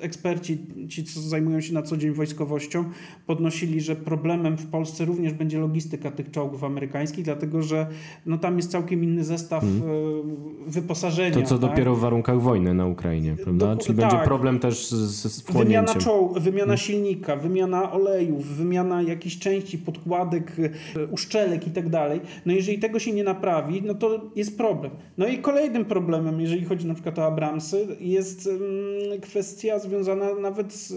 eksperci, 0.00 0.58
ci 0.88 1.04
co 1.04 1.20
zajmują 1.20 1.60
się 1.60 1.74
na 1.74 1.82
co 1.82 1.96
dzień 1.96 2.12
wojskowością, 2.12 2.84
podnosili, 3.26 3.80
że 3.80 3.96
problemem 3.96 4.56
w 4.56 4.66
Polsce 4.66 5.04
również 5.04 5.32
będzie 5.32 5.58
logistyka 5.58 6.10
tych 6.10 6.30
czołgów 6.30 6.64
amerykańskich, 6.64 7.24
dlatego 7.24 7.62
że 7.62 7.86
no, 8.26 8.38
tam 8.38 8.56
jest 8.56 8.70
całkiem 8.70 9.04
inny 9.04 9.24
zestaw 9.24 9.64
mhm. 9.64 9.90
E, 9.90 10.70
wyposażenia. 10.70 11.34
To 11.34 11.42
co 11.42 11.58
tak? 11.58 11.70
dopiero 11.70 11.94
w 11.94 12.00
warunkach 12.00 12.40
wojny 12.40 12.74
na 12.74 12.86
Ukrainie, 12.86 13.36
prawda? 13.44 13.76
Czyli 13.76 13.98
tak. 13.98 14.10
będzie 14.10 14.24
problem 14.24 14.58
też 14.58 14.86
z, 14.86 15.32
z 15.32 15.42
wchłonięciem. 15.42 15.84
Wymiana, 15.84 16.00
czoł, 16.00 16.34
wymiana 16.40 16.71
wymiana 16.72 16.76
silnika, 16.76 17.36
wymiana 17.36 17.92
olejów, 17.92 18.46
wymiana 18.46 19.02
jakichś 19.02 19.38
części, 19.38 19.78
podkładek, 19.78 20.52
e, 20.96 21.06
uszczelek 21.06 21.66
i 21.66 21.70
tak 21.70 21.88
dalej. 21.88 22.20
No 22.46 22.52
jeżeli 22.52 22.78
tego 22.78 22.98
się 22.98 23.12
nie 23.12 23.24
naprawi, 23.24 23.82
no 23.82 23.94
to 23.94 24.30
jest 24.36 24.56
problem. 24.56 24.92
No 25.18 25.26
i 25.26 25.38
kolejnym 25.38 25.84
problemem, 25.84 26.40
jeżeli 26.40 26.64
chodzi 26.64 26.86
na 26.86 26.94
przykład 26.94 27.18
o 27.18 27.26
Abramsy, 27.26 27.96
jest 28.00 28.46
mm, 28.46 29.20
kwestia 29.20 29.78
związana 29.78 30.34
nawet 30.34 30.72
z 30.72 30.94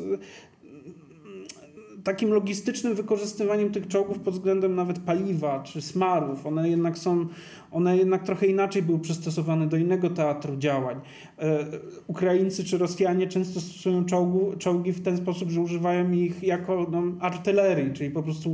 takim 2.03 2.33
logistycznym 2.33 2.95
wykorzystywaniem 2.95 3.71
tych 3.71 3.87
czołgów 3.87 4.19
pod 4.19 4.33
względem 4.33 4.75
nawet 4.75 4.99
paliwa 4.99 5.63
czy 5.63 5.81
smarów. 5.81 6.45
One 6.45 6.69
jednak 6.69 6.97
są, 6.97 7.27
one 7.75 7.97
jednak 7.97 8.23
trochę 8.23 8.47
inaczej 8.47 8.81
były 8.81 8.99
przystosowane 8.99 9.67
do 9.67 9.77
innego 9.77 10.09
teatru 10.09 10.57
działań. 10.57 11.01
E, 11.39 11.65
Ukraińcy 12.07 12.63
czy 12.63 12.77
Rosjanie 12.77 13.27
często 13.27 13.59
stosują 13.59 14.05
czołgu, 14.05 14.53
czołgi 14.57 14.93
w 14.93 15.01
ten 15.01 15.17
sposób, 15.17 15.49
że 15.49 15.61
używają 15.61 16.11
ich 16.11 16.43
jako 16.43 16.87
no, 16.91 17.03
artylerii, 17.19 17.93
czyli 17.93 18.09
po 18.09 18.23
prostu 18.23 18.53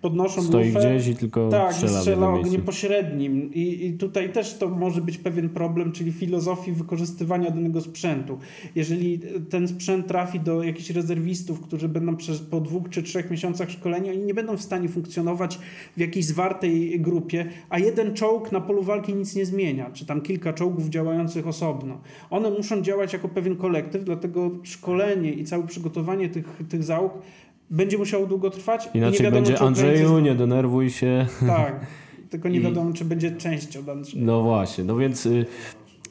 podnoszą 0.00 0.42
Stoi 0.42 0.66
lufę. 0.66 0.78
gdzieś 0.78 1.08
i 1.08 1.16
tylko 1.16 1.48
tak, 1.48 1.74
strzela, 1.74 1.98
strzela 1.98 2.28
ogniem 2.28 2.62
pośrednim. 2.62 3.54
I, 3.54 3.86
I 3.86 3.92
tutaj 3.92 4.32
też 4.32 4.54
to 4.54 4.68
może 4.68 5.00
być 5.00 5.18
pewien 5.18 5.48
problem, 5.48 5.92
czyli 5.92 6.12
filozofii 6.12 6.72
wykorzystywania 6.72 7.50
danego 7.50 7.80
sprzętu. 7.80 8.38
Jeżeli 8.74 9.20
ten 9.50 9.68
sprzęt 9.68 10.06
trafi 10.06 10.40
do 10.40 10.62
jakichś 10.62 10.90
rezerwistów, 10.90 11.60
którzy 11.60 11.88
będą 11.88 12.16
przez 12.16 12.40
po 12.40 12.60
dwóch 12.60 12.88
czy 12.90 13.02
trzech 13.02 13.30
miesiącach 13.30 13.70
szkolenia, 13.70 14.12
oni 14.12 14.24
nie 14.24 14.34
będą 14.34 14.56
w 14.56 14.62
stanie 14.62 14.88
funkcjonować 14.88 15.58
w 15.96 16.00
jakiejś 16.00 16.26
zwartej 16.26 17.00
grupie, 17.00 17.46
a 17.68 17.78
jeden 17.78 18.14
czołg 18.14 18.52
na 18.52 18.61
polu 18.62 18.82
walki 18.82 19.14
nic 19.14 19.34
nie 19.34 19.46
zmienia, 19.46 19.90
czy 19.90 20.06
tam 20.06 20.20
kilka 20.20 20.52
czołgów 20.52 20.88
działających 20.88 21.46
osobno. 21.46 22.00
One 22.30 22.50
muszą 22.50 22.82
działać 22.82 23.12
jako 23.12 23.28
pewien 23.28 23.56
kolektyw, 23.56 24.04
dlatego 24.04 24.50
szkolenie 24.62 25.32
i 25.32 25.44
całe 25.44 25.66
przygotowanie 25.66 26.28
tych, 26.28 26.60
tych 26.68 26.82
załóg 26.82 27.12
będzie 27.70 27.98
musiało 27.98 28.26
długo 28.26 28.50
trwać. 28.50 28.88
Inaczej 28.94 29.20
nie 29.20 29.24
wiadomo, 29.24 29.42
będzie 29.42 29.62
Andrzeju, 29.62 30.18
nie 30.18 30.34
denerwuj 30.34 30.90
się. 30.90 31.26
Tak, 31.46 31.86
tylko 32.30 32.48
nie 32.48 32.60
wiadomo, 32.60 32.90
I... 32.90 32.92
czy 32.92 33.04
będzie 33.04 33.30
częścią 33.30 33.80
Andrzeja. 33.90 34.24
No 34.24 34.42
właśnie, 34.42 34.84
no 34.84 34.96
więc 34.96 35.26
y, 35.26 35.46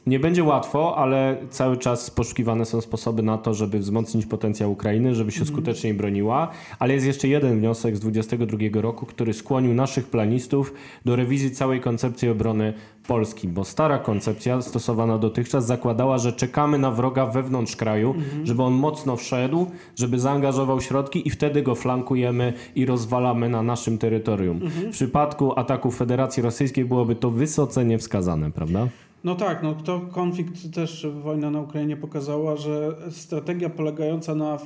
nie 0.08 0.20
będzie 0.20 0.44
łatwo, 0.44 0.98
ale 0.98 1.38
cały 1.50 1.78
czas 1.78 2.10
poszukiwane 2.10 2.66
są 2.66 2.82
sposoby 2.82 3.24
na 3.24 3.38
to, 3.38 3.54
żeby 3.54 3.80
wzmocnić 3.80 4.26
potencjał 4.26 4.72
Ukrainy, 4.72 5.16
żeby 5.16 5.32
się 5.32 5.42
mm. 5.42 5.48
skuteczniej 5.48 5.94
broniła. 5.94 6.48
Ale 6.80 6.94
jest 6.94 7.06
jeszcze 7.06 7.28
jeden 7.28 7.60
wniosek 7.60 7.98
z 7.98 8.00
2022 8.00 8.82
roku, 8.82 9.06
który 9.06 9.34
skłonił 9.34 9.74
naszych 9.74 10.08
planistów 10.08 10.74
do 11.06 11.16
rewizji 11.16 11.52
całej 11.52 11.82
koncepcji 11.82 12.30
obrony 12.30 12.74
Polski, 13.08 13.48
bo 13.48 13.64
stara 13.64 14.00
koncepcja 14.00 14.62
stosowana 14.62 15.18
dotychczas 15.18 15.66
zakładała, 15.66 16.18
że 16.18 16.34
czekamy 16.34 16.78
na 16.78 16.92
wroga 16.92 17.26
wewnątrz 17.26 17.76
kraju, 17.76 18.12
mm. 18.12 18.46
żeby 18.46 18.64
on 18.64 18.74
mocno 18.74 19.16
wszedł, 19.16 19.68
żeby 19.96 20.20
zaangażował 20.20 20.82
środki 20.82 21.28
i 21.28 21.30
wtedy 21.30 21.62
go 21.62 21.76
flankujemy 21.76 22.54
i 22.76 22.86
rozwalamy 22.86 23.50
na 23.50 23.64
naszym 23.64 23.98
terytorium. 23.98 24.58
Mm. 24.58 24.72
W 24.72 24.90
przypadku 24.90 25.60
ataku 25.60 25.92
Federacji 25.92 26.44
Rosyjskiej 26.44 26.86
byłoby 26.86 27.16
to 27.16 27.32
wysoce 27.32 27.86
niewskazane, 27.86 28.52
prawda? 28.52 28.88
No 29.24 29.36
tak, 29.36 29.64
no 29.64 29.74
to 29.74 30.02
konflikt 30.02 30.74
też 30.74 31.08
wojna 31.24 31.52
na 31.52 31.62
Ukrainie 31.62 31.98
pokazała, 31.98 32.58
że 32.58 32.96
strategia 33.12 33.70
polegająca 33.70 34.36
na 34.36 34.58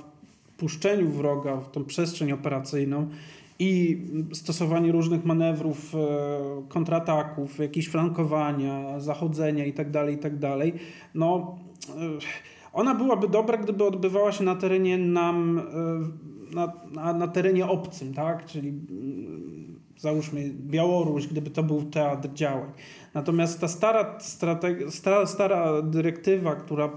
wpuszczeniu 0.56 1.10
wroga 1.10 1.58
w 1.58 1.72
tą 1.72 1.86
przestrzeń 1.86 2.32
operacyjną 2.32 3.10
i 3.60 4.02
stosowanie 4.34 4.92
różnych 4.92 5.26
manewrów, 5.26 5.96
e, 5.96 5.98
kontrataków, 6.70 7.60
jakieś 7.60 7.88
flankowania, 7.88 9.00
zachodzenia 9.00 9.66
itd., 9.66 9.92
tak 9.92 10.10
itd., 10.10 10.58
tak 10.58 10.82
no 11.16 11.56
e, 11.90 11.94
ona 12.74 12.96
byłaby 12.96 13.28
dobra, 13.28 13.58
gdyby 13.58 13.84
odbywała 13.84 14.32
się 14.32 14.44
na 14.44 14.56
terenie 14.56 14.98
nam, 14.98 15.60
e, 16.52 16.56
na, 16.56 16.74
na, 16.92 17.14
na 17.14 17.28
terenie 17.28 17.68
obcym, 17.68 18.14
tak? 18.14 18.46
Czyli 18.46 18.70
mm, 18.70 19.80
załóżmy 19.98 20.50
Białoruś, 20.50 21.28
gdyby 21.28 21.50
to 21.50 21.64
był 21.64 21.84
teatr 21.84 22.34
działań. 22.34 22.72
Natomiast 23.16 23.62
ta 23.62 23.68
stara, 23.68 24.18
stara, 24.90 25.26
stara 25.26 25.82
dyrektywa, 25.82 26.56
która 26.56 26.90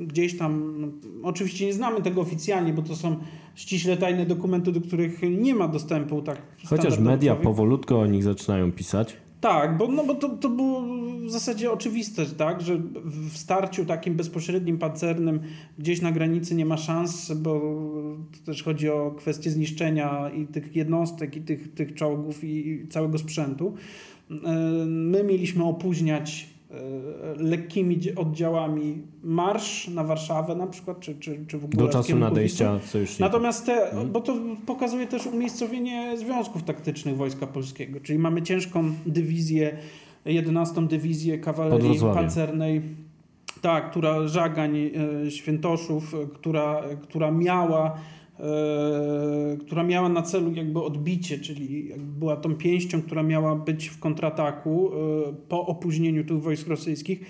gdzieś 0.00 0.38
tam, 0.38 0.74
no, 0.80 0.88
oczywiście 1.22 1.66
nie 1.66 1.72
znamy 1.72 2.02
tego 2.02 2.20
oficjalnie, 2.20 2.72
bo 2.72 2.82
to 2.82 2.96
są 2.96 3.16
ściśle 3.54 3.96
tajne 3.96 4.26
dokumenty, 4.26 4.72
do 4.72 4.80
których 4.80 5.20
nie 5.22 5.54
ma 5.54 5.68
dostępu. 5.68 6.22
tak. 6.22 6.42
Chociaż 6.68 6.98
media 6.98 7.34
powolutko 7.34 8.00
o 8.00 8.06
nich 8.06 8.22
zaczynają 8.22 8.72
pisać. 8.72 9.16
Tak, 9.40 9.76
bo, 9.76 9.88
no, 9.88 10.04
bo 10.04 10.14
to, 10.14 10.28
to 10.28 10.48
było 10.48 10.82
w 11.26 11.30
zasadzie 11.30 11.72
oczywiste, 11.72 12.26
tak, 12.26 12.62
że 12.62 12.76
w 13.04 13.36
starciu 13.38 13.84
takim 13.84 14.14
bezpośrednim, 14.14 14.78
pancernym 14.78 15.40
gdzieś 15.78 16.02
na 16.02 16.12
granicy 16.12 16.54
nie 16.54 16.66
ma 16.66 16.76
szans, 16.76 17.32
bo 17.32 17.60
też 18.44 18.62
chodzi 18.62 18.88
o 18.88 19.14
kwestię 19.18 19.50
zniszczenia 19.50 20.30
i 20.30 20.46
tych 20.46 20.76
jednostek, 20.76 21.36
i 21.36 21.40
tych, 21.40 21.74
tych 21.74 21.94
czołgów, 21.94 22.44
i 22.44 22.86
całego 22.90 23.18
sprzętu. 23.18 23.74
E, 24.30 24.34
my 24.86 25.24
mieliśmy 25.24 25.64
opóźniać 25.64 26.48
e, 26.70 26.74
lekkimi 27.36 28.00
oddziałami 28.16 29.02
marsz 29.22 29.88
na 29.88 30.04
Warszawę 30.04 30.56
na 30.56 30.66
przykład, 30.66 31.00
czy, 31.00 31.14
czy, 31.14 31.46
czy 31.46 31.58
w 31.58 31.64
ogóle 31.64 31.86
Do 31.86 31.92
czasu 31.92 32.16
nadejścia 32.16 32.78
sojuszników. 32.78 33.20
Natomiast 33.20 33.66
te, 33.66 33.90
hmm. 33.90 34.12
bo 34.12 34.20
to 34.20 34.36
pokazuje 34.66 35.06
też 35.06 35.26
umiejscowienie 35.26 36.18
związków 36.18 36.62
taktycznych 36.62 37.16
Wojska 37.16 37.46
Polskiego, 37.46 38.00
czyli 38.00 38.18
mamy 38.18 38.42
ciężką 38.42 38.92
dywizję, 39.06 39.76
11 40.24 40.86
dywizję 40.86 41.38
kawalerii 41.38 42.00
pancernej 42.00 42.82
Tak, 43.62 43.90
która 43.90 44.28
Żagań 44.28 44.76
e, 44.76 45.30
Świętoszów, 45.30 46.14
która, 46.34 46.82
która 47.02 47.30
miała 47.30 47.98
która 49.60 49.82
miała 49.82 50.08
na 50.08 50.22
celu 50.22 50.52
jakby 50.52 50.82
odbicie, 50.82 51.38
czyli 51.38 51.88
była 51.98 52.36
tą 52.36 52.54
pięścią, 52.54 53.02
która 53.02 53.22
miała 53.22 53.56
być 53.56 53.88
w 53.88 53.98
kontrataku 53.98 54.90
po 55.48 55.66
opóźnieniu 55.66 56.24
tych 56.24 56.42
wojsk 56.42 56.68
rosyjskich. 56.68 57.20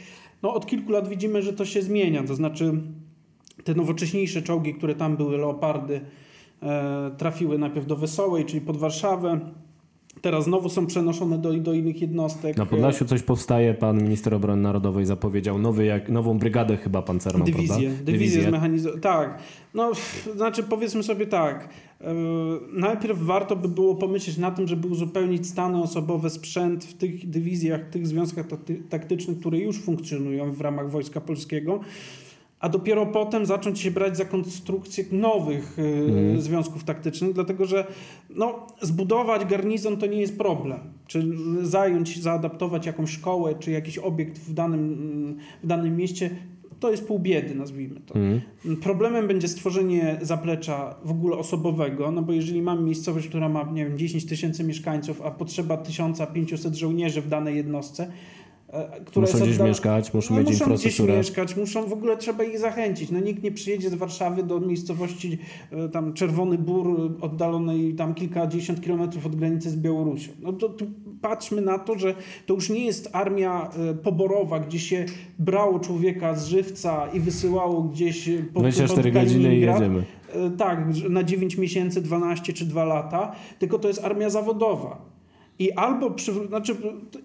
No 0.43 0.55
od 0.55 0.67
kilku 0.67 0.93
lat 0.93 1.09
widzimy, 1.09 1.43
że 1.43 1.53
to 1.53 1.65
się 1.65 1.83
zmienia, 1.83 2.23
to 2.23 2.35
znaczy 2.35 2.83
te 3.65 3.75
nowocześniejsze 3.75 4.43
czołgi, 4.43 4.75
które 4.75 4.95
tam 4.95 5.17
były, 5.17 5.39
leopardy, 5.39 6.01
trafiły 7.17 7.59
najpierw 7.59 7.87
do 7.87 7.97
Wesołej, 7.97 8.45
czyli 8.45 8.61
pod 8.61 8.77
Warszawę, 8.77 9.41
Teraz 10.27 10.45
znowu 10.45 10.69
są 10.69 10.87
przenoszone 10.87 11.39
do, 11.39 11.53
do 11.53 11.73
innych 11.73 12.01
jednostek. 12.01 12.57
Na 12.57 12.67
Podlasiu 12.67 13.05
coś 13.05 13.23
powstaje. 13.23 13.75
Pan 13.75 14.03
minister 14.03 14.35
obrony 14.35 14.63
narodowej 14.63 15.07
zapowiedział 15.07 15.59
nowy, 15.59 15.85
jak, 15.85 16.09
nową 16.09 16.39
brygadę 16.39 16.77
chyba 16.77 17.03
pancerną, 17.03 17.45
Dywizję. 17.45 17.89
Prawda? 17.89 18.05
Dywizję 18.05 18.43
zmechanizowaną. 18.43 19.01
Tak. 19.01 19.39
No, 19.75 19.93
znaczy 20.37 20.63
powiedzmy 20.63 21.03
sobie 21.03 21.27
tak. 21.27 21.69
Yy, 22.01 22.07
najpierw 22.73 23.19
warto 23.19 23.57
by 23.57 23.69
było 23.69 23.95
pomyśleć 23.95 24.39
na 24.39 24.51
tym, 24.51 24.67
żeby 24.67 24.89
uzupełnić 24.89 25.47
stany 25.47 25.83
osobowe, 25.83 26.31
sprzęt 26.31 26.85
w 26.85 26.95
tych 26.95 27.31
dywizjach, 27.31 27.87
w 27.89 27.91
tych 27.91 28.07
związkach 28.07 28.47
taktycznych, 28.89 29.41
które 29.41 29.59
już 29.59 29.81
funkcjonują 29.81 30.53
w 30.53 30.61
ramach 30.61 30.91
Wojska 30.91 31.21
Polskiego 31.21 31.81
a 32.67 32.69
dopiero 32.69 33.07
potem 33.07 33.47
zacząć 33.47 33.81
się 33.81 33.91
brać 33.91 34.17
za 34.17 34.25
konstrukcję 34.25 35.05
nowych 35.13 35.79
mm. 35.79 36.41
związków 36.41 36.85
taktycznych, 36.85 37.33
dlatego 37.33 37.67
że 37.67 37.87
no, 38.31 38.67
zbudować 38.83 39.45
garnizon 39.45 39.97
to 39.97 40.07
nie 40.07 40.21
jest 40.21 40.39
problem. 40.39 40.79
Czy 41.07 41.25
zająć, 41.63 42.23
zaadaptować 42.23 42.87
jakąś 42.87 43.11
szkołę, 43.11 43.55
czy 43.59 43.71
jakiś 43.71 43.99
obiekt 43.99 44.39
w 44.39 44.55
danym, 44.55 45.37
w 45.63 45.67
danym 45.67 45.97
mieście, 45.97 46.31
to 46.81 46.91
jest 46.91 47.07
pół 47.07 47.19
biedy, 47.19 47.55
nazwijmy 47.55 48.01
to. 48.01 48.15
Mm. 48.15 48.41
Problemem 48.83 49.29
będzie 49.29 49.49
stworzenie 49.49 50.19
zaplecza 50.23 50.95
w 51.05 51.11
ogóle 51.11 51.37
osobowego, 51.37 52.11
no 52.11 52.23
bo 52.23 52.33
jeżeli 52.33 52.63
mamy 52.63 52.83
miejscowość, 52.83 53.29
która 53.29 53.49
ma, 53.49 53.71
nie 53.73 53.85
wiem, 53.85 53.99
10 53.99 54.27
tysięcy 54.27 54.65
mieszkańców, 54.65 55.23
a 55.23 55.31
potrzeba 55.31 55.77
1500 55.77 56.75
żołnierzy 56.75 57.21
w 57.23 57.29
danej 57.29 57.57
jednostce, 57.57 58.13
które 59.05 59.27
muszą 59.27 59.39
gdzieś 59.39 59.59
mieszkać, 59.59 60.15
muszą 60.15 60.35
no, 60.35 60.41
mieć 60.41 60.51
muszą 60.51 60.65
infrastrukturę. 60.65 61.13
Muszą 61.13 61.21
gdzieś 61.21 61.37
mieszkać, 61.37 61.57
muszą, 61.57 61.87
w 61.89 61.93
ogóle 61.93 62.17
trzeba 62.17 62.45
ich 62.45 62.59
zachęcić. 62.59 63.11
No 63.11 63.21
nikt 63.21 63.43
nie 63.43 63.53
przyjedzie 63.53 63.91
z 63.91 63.95
Warszawy 63.95 64.43
do 64.43 64.61
miejscowości 64.61 65.39
e, 65.71 65.89
tam 65.89 66.13
Czerwony 66.13 66.59
Bór, 66.59 67.17
oddalonej 67.21 67.95
tam 67.95 68.15
kilkadziesiąt 68.15 68.81
kilometrów 68.81 69.27
od 69.27 69.37
granicy 69.37 69.71
z 69.71 69.77
Białorusią. 69.77 70.33
No 70.43 70.53
to 70.53 70.75
patrzmy 71.21 71.63
na 71.63 71.79
to, 71.79 71.99
że 71.99 72.15
to 72.47 72.55
już 72.55 72.71
nie 72.71 72.85
jest 72.85 73.09
armia 73.13 73.71
e, 73.91 73.95
poborowa, 73.95 74.61
gdzie 74.61 74.79
się 74.79 75.07
brało 75.39 75.81
człowieka 75.81 76.35
z 76.35 76.47
żywca 76.47 77.09
i 77.13 77.21
wysyłało 77.21 77.83
gdzieś 77.83 78.29
po 78.55 78.61
24 78.61 79.13
pod 79.13 79.23
godziny 79.23 79.57
i 79.57 79.61
jedziemy. 79.61 80.03
Tak, 80.59 80.79
na 81.09 81.25
9 81.25 81.59
miesięcy, 81.59 82.03
12 82.03 82.53
czy 82.53 82.65
2 82.65 82.85
lata, 82.85 83.33
tylko 83.59 83.79
to 83.79 83.89
jest 83.89 84.05
armia 84.05 84.31
zawodowa 84.31 85.16
i 85.59 85.73
albo, 85.73 86.11
przywró- 86.11 86.49
znaczy, 86.49 86.77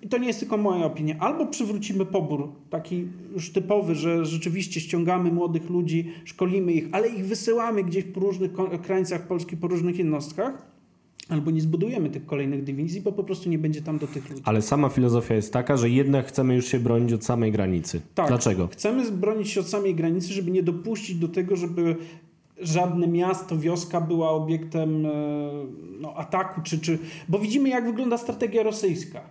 to 0.09 0.17
nie 0.17 0.27
jest 0.27 0.39
tylko 0.39 0.57
moja 0.57 0.85
opinia, 0.85 1.15
albo 1.19 1.45
przywrócimy 1.45 2.05
pobór 2.05 2.49
taki 2.69 3.07
już 3.33 3.51
typowy, 3.51 3.95
że 3.95 4.25
rzeczywiście 4.25 4.81
ściągamy 4.81 5.31
młodych 5.31 5.69
ludzi, 5.69 6.11
szkolimy 6.25 6.73
ich, 6.73 6.87
ale 6.91 7.07
ich 7.09 7.25
wysyłamy 7.25 7.83
gdzieś 7.83 8.03
po 8.03 8.19
różnych 8.19 8.51
krańcach 8.81 9.27
Polski, 9.27 9.57
po 9.57 9.67
różnych 9.67 9.97
jednostkach, 9.97 10.71
albo 11.29 11.51
nie 11.51 11.61
zbudujemy 11.61 12.09
tych 12.09 12.25
kolejnych 12.25 12.63
dywizji, 12.63 13.01
bo 13.01 13.11
po 13.11 13.23
prostu 13.23 13.49
nie 13.49 13.59
będzie 13.59 13.81
tam 13.81 13.97
do 13.97 14.07
tych 14.07 14.29
ludzi. 14.29 14.41
Ale 14.45 14.61
sama 14.61 14.89
filozofia 14.89 15.35
jest 15.35 15.53
taka, 15.53 15.77
że 15.77 15.89
jednak 15.89 16.27
chcemy 16.27 16.55
już 16.55 16.65
się 16.65 16.79
bronić 16.79 17.13
od 17.13 17.25
samej 17.25 17.51
granicy. 17.51 18.01
Tak. 18.15 18.27
Dlaczego? 18.27 18.67
Chcemy 18.67 19.11
bronić 19.11 19.49
się 19.49 19.59
od 19.59 19.67
samej 19.69 19.95
granicy, 19.95 20.33
żeby 20.33 20.51
nie 20.51 20.63
dopuścić 20.63 21.15
do 21.15 21.27
tego, 21.27 21.55
żeby 21.55 21.95
żadne 22.61 23.07
miasto, 23.07 23.57
wioska 23.57 24.01
była 24.01 24.29
obiektem 24.29 25.05
e, 25.05 25.09
no, 25.99 26.13
ataku, 26.15 26.61
czy, 26.61 26.79
czy, 26.79 26.99
bo 27.29 27.39
widzimy 27.39 27.69
jak 27.69 27.85
wygląda 27.85 28.17
strategia 28.17 28.63
rosyjska. 28.63 29.21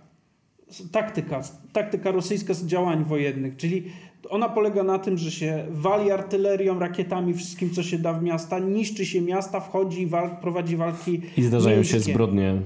Taktyka, 0.91 1.41
taktyka 1.73 2.11
rosyjska 2.11 2.53
z 2.53 2.65
działań 2.65 3.03
wojennych, 3.03 3.57
czyli 3.57 3.91
ona 4.29 4.49
polega 4.49 4.83
na 4.83 4.99
tym, 4.99 5.17
że 5.17 5.31
się 5.31 5.65
wali 5.71 6.11
artylerią, 6.11 6.79
rakietami, 6.79 7.33
wszystkim, 7.33 7.69
co 7.69 7.83
się 7.83 7.97
da 7.97 8.13
w 8.13 8.23
miasta, 8.23 8.59
niszczy 8.59 9.05
się 9.05 9.21
miasta, 9.21 9.59
wchodzi 9.59 10.01
i 10.01 10.07
walk, 10.07 10.39
prowadzi 10.39 10.77
walki. 10.77 11.21
I 11.37 11.43
zdarzają 11.43 11.75
mięskie. 11.75 11.93
się 11.93 11.99
zbrodnie. 11.99 12.61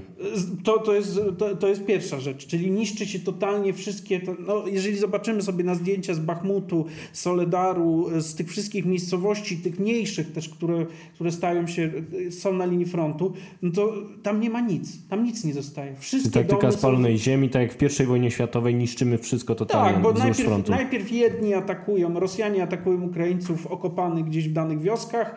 To, 0.64 0.78
to, 0.78 0.94
jest, 0.94 1.20
to, 1.38 1.56
to 1.56 1.68
jest 1.68 1.84
pierwsza 1.84 2.20
rzecz, 2.20 2.46
czyli 2.46 2.70
niszczy 2.70 3.06
się 3.06 3.18
totalnie 3.18 3.72
wszystkie. 3.72 4.20
No, 4.46 4.66
jeżeli 4.66 4.96
zobaczymy 4.96 5.42
sobie 5.42 5.64
na 5.64 5.74
zdjęcia 5.74 6.14
z 6.14 6.18
Bachmutu, 6.18 6.86
Soledaru, 7.12 8.08
z 8.20 8.34
tych 8.34 8.50
wszystkich 8.50 8.86
miejscowości, 8.86 9.56
tych 9.56 9.78
mniejszych 9.78 10.32
też, 10.32 10.48
które, 10.48 10.86
które 11.14 11.32
stają 11.32 11.66
się, 11.66 11.90
są 12.30 12.52
na 12.52 12.66
linii 12.66 12.86
frontu, 12.86 13.32
no 13.62 13.70
to 13.72 13.92
tam 14.22 14.40
nie 14.40 14.50
ma 14.50 14.60
nic. 14.60 15.08
Tam 15.08 15.24
nic 15.24 15.44
nie 15.44 15.54
zostaje. 15.54 15.96
Wszystkie 15.96 16.30
taktyka 16.30 16.72
spalonej 16.72 17.18
są... 17.18 17.24
ziemi, 17.24 17.50
tak 17.50 17.62
jak 17.62 17.72
w 17.72 17.76
pierwszej 17.76 18.06
wojnie 18.06 18.30
światowej, 18.30 18.74
niszczymy 18.74 19.18
wszystko 19.18 19.54
totalnie 19.54 19.92
tak, 19.92 20.02
bo 20.02 20.12
najpierw, 20.12 20.48
frontu. 20.48 20.72
najpierw 20.72 21.12
jedni 21.12 21.45
atakują, 21.54 22.20
Rosjanie 22.20 22.62
atakują 22.62 23.02
Ukraińców 23.02 23.66
okopanych 23.66 24.24
gdzieś 24.24 24.48
w 24.48 24.52
danych 24.52 24.80
wioskach, 24.80 25.34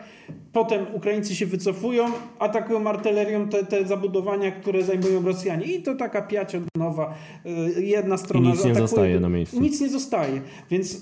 potem 0.52 0.86
Ukraińcy 0.94 1.34
się 1.34 1.46
wycofują, 1.46 2.04
atakują 2.38 2.86
artylerią 2.86 3.48
te, 3.48 3.64
te 3.64 3.86
zabudowania, 3.86 4.50
które 4.50 4.84
zajmują 4.84 5.22
Rosjanie. 5.22 5.64
I 5.66 5.82
to 5.82 5.94
taka 5.94 6.22
piacia 6.22 6.60
nowa. 6.76 7.14
Y, 7.76 7.82
jedna 7.82 8.16
strona 8.16 8.48
I 8.48 8.52
nic 8.52 8.64
nie 8.64 8.74
zostaje 8.74 9.20
na 9.20 9.28
miejscu. 9.28 9.60
Nic 9.60 9.80
nie 9.80 9.88
zostaje. 9.88 10.40
Więc 10.70 10.94
y, 10.94 10.98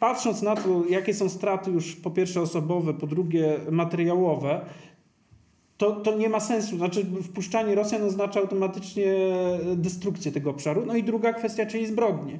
patrząc 0.00 0.42
na 0.42 0.56
to, 0.56 0.84
jakie 0.90 1.14
są 1.14 1.28
straty 1.28 1.70
już 1.70 1.96
po 1.96 2.10
pierwsze 2.10 2.40
osobowe, 2.40 2.94
po 2.94 3.06
drugie 3.06 3.56
materiałowe, 3.70 4.60
to, 5.78 5.92
to 5.92 6.16
nie 6.16 6.28
ma 6.28 6.40
sensu. 6.40 6.76
Znaczy, 6.76 7.06
wpuszczanie 7.22 7.74
Rosjan 7.74 8.02
oznacza 8.02 8.40
automatycznie 8.40 9.14
destrukcję 9.76 10.32
tego 10.32 10.50
obszaru. 10.50 10.86
No 10.86 10.94
i 10.94 11.02
druga 11.02 11.32
kwestia, 11.32 11.66
czyli 11.66 11.86
zbrodnie. 11.86 12.38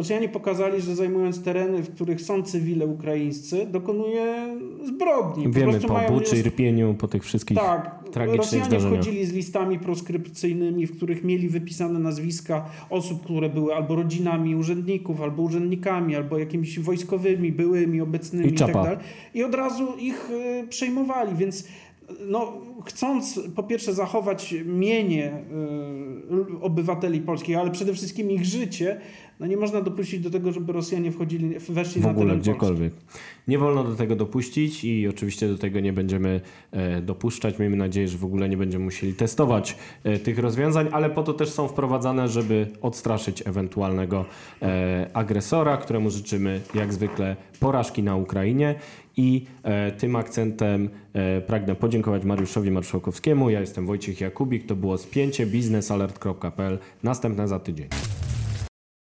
Rosjanie 0.00 0.28
pokazali, 0.28 0.80
że 0.80 0.94
zajmując 0.94 1.42
tereny, 1.42 1.82
w 1.82 1.94
których 1.94 2.20
są 2.20 2.42
cywile 2.42 2.86
ukraińscy, 2.86 3.66
dokonuje 3.66 4.56
zbrodni. 4.84 5.44
Po 5.44 5.50
Wiemy 5.50 5.80
po 5.80 6.00
Buczy 6.12 6.36
i 6.36 6.42
Rpieniu, 6.42 6.94
po 6.94 7.08
tych 7.08 7.24
wszystkich 7.24 7.58
tak, 7.58 8.04
tragicznych 8.12 8.36
Rosjanie 8.36 8.64
zdarzeniach. 8.64 9.02
wchodzili 9.02 9.26
z 9.26 9.32
listami 9.32 9.78
proskrypcyjnymi, 9.78 10.86
w 10.86 10.96
których 10.96 11.24
mieli 11.24 11.48
wypisane 11.48 11.98
nazwiska 11.98 12.64
osób, 12.90 13.24
które 13.24 13.48
były 13.48 13.74
albo 13.74 13.96
rodzinami 13.96 14.56
urzędników, 14.56 15.20
albo 15.20 15.42
urzędnikami, 15.42 16.16
albo 16.16 16.38
jakimiś 16.38 16.78
wojskowymi, 16.78 17.52
byłymi, 17.52 18.00
obecnymi 18.00 18.48
i, 18.48 18.54
i 18.54 18.58
tak 18.58 18.72
dalej. 18.72 18.96
I 19.34 19.44
od 19.44 19.54
razu 19.54 19.86
ich 19.98 20.30
y, 20.30 20.68
przejmowali, 20.68 21.36
więc 21.36 21.68
no, 22.26 22.52
chcąc 22.86 23.40
po 23.56 23.62
pierwsze 23.62 23.94
zachować 23.94 24.54
mienie 24.64 25.32
y, 26.58 26.60
obywateli 26.60 27.20
polskich, 27.20 27.58
ale 27.58 27.70
przede 27.70 27.94
wszystkim 27.94 28.30
ich 28.30 28.44
życie, 28.44 29.00
no 29.40 29.46
nie 29.46 29.56
można 29.56 29.80
dopuścić 29.80 30.20
do 30.20 30.30
tego, 30.30 30.52
żeby 30.52 30.72
Rosjanie 30.72 31.12
wchodzili, 31.12 31.54
weszli 31.68 32.00
w 32.00 32.04
na 32.04 32.10
ogóle 32.10 32.36
gdziekolwiek. 32.36 32.94
Polski. 32.94 33.18
Nie 33.48 33.58
wolno 33.58 33.84
do 33.84 33.94
tego 33.94 34.16
dopuścić 34.16 34.84
i 34.84 35.08
oczywiście 35.08 35.48
do 35.48 35.58
tego 35.58 35.80
nie 35.80 35.92
będziemy 35.92 36.40
e, 36.72 37.02
dopuszczać. 37.02 37.58
Miejmy 37.58 37.76
nadzieję, 37.76 38.08
że 38.08 38.18
w 38.18 38.24
ogóle 38.24 38.48
nie 38.48 38.56
będziemy 38.56 38.84
musieli 38.84 39.14
testować 39.14 39.76
e, 40.04 40.18
tych 40.18 40.38
rozwiązań, 40.38 40.88
ale 40.92 41.10
po 41.10 41.22
to 41.22 41.32
też 41.32 41.50
są 41.50 41.68
wprowadzane, 41.68 42.28
żeby 42.28 42.66
odstraszyć 42.82 43.42
ewentualnego 43.46 44.24
e, 44.62 45.10
agresora, 45.12 45.76
któremu 45.76 46.10
życzymy 46.10 46.60
jak 46.74 46.92
zwykle 46.92 47.36
porażki 47.60 48.02
na 48.02 48.16
Ukrainie. 48.16 48.74
I 49.16 49.46
e, 49.62 49.92
tym 49.92 50.16
akcentem 50.16 50.88
e, 51.12 51.40
pragnę 51.40 51.74
podziękować 51.74 52.24
Mariuszowi 52.24 52.70
Marszałkowskiemu. 52.70 53.50
Ja 53.50 53.60
jestem 53.60 53.86
Wojciech 53.86 54.20
Jakubik. 54.20 54.66
To 54.66 54.76
było 54.76 54.98
spięcie 54.98 55.46
biznesalert.pl. 55.46 56.78
Następne 57.02 57.48
za 57.48 57.58
tydzień. 57.58 57.88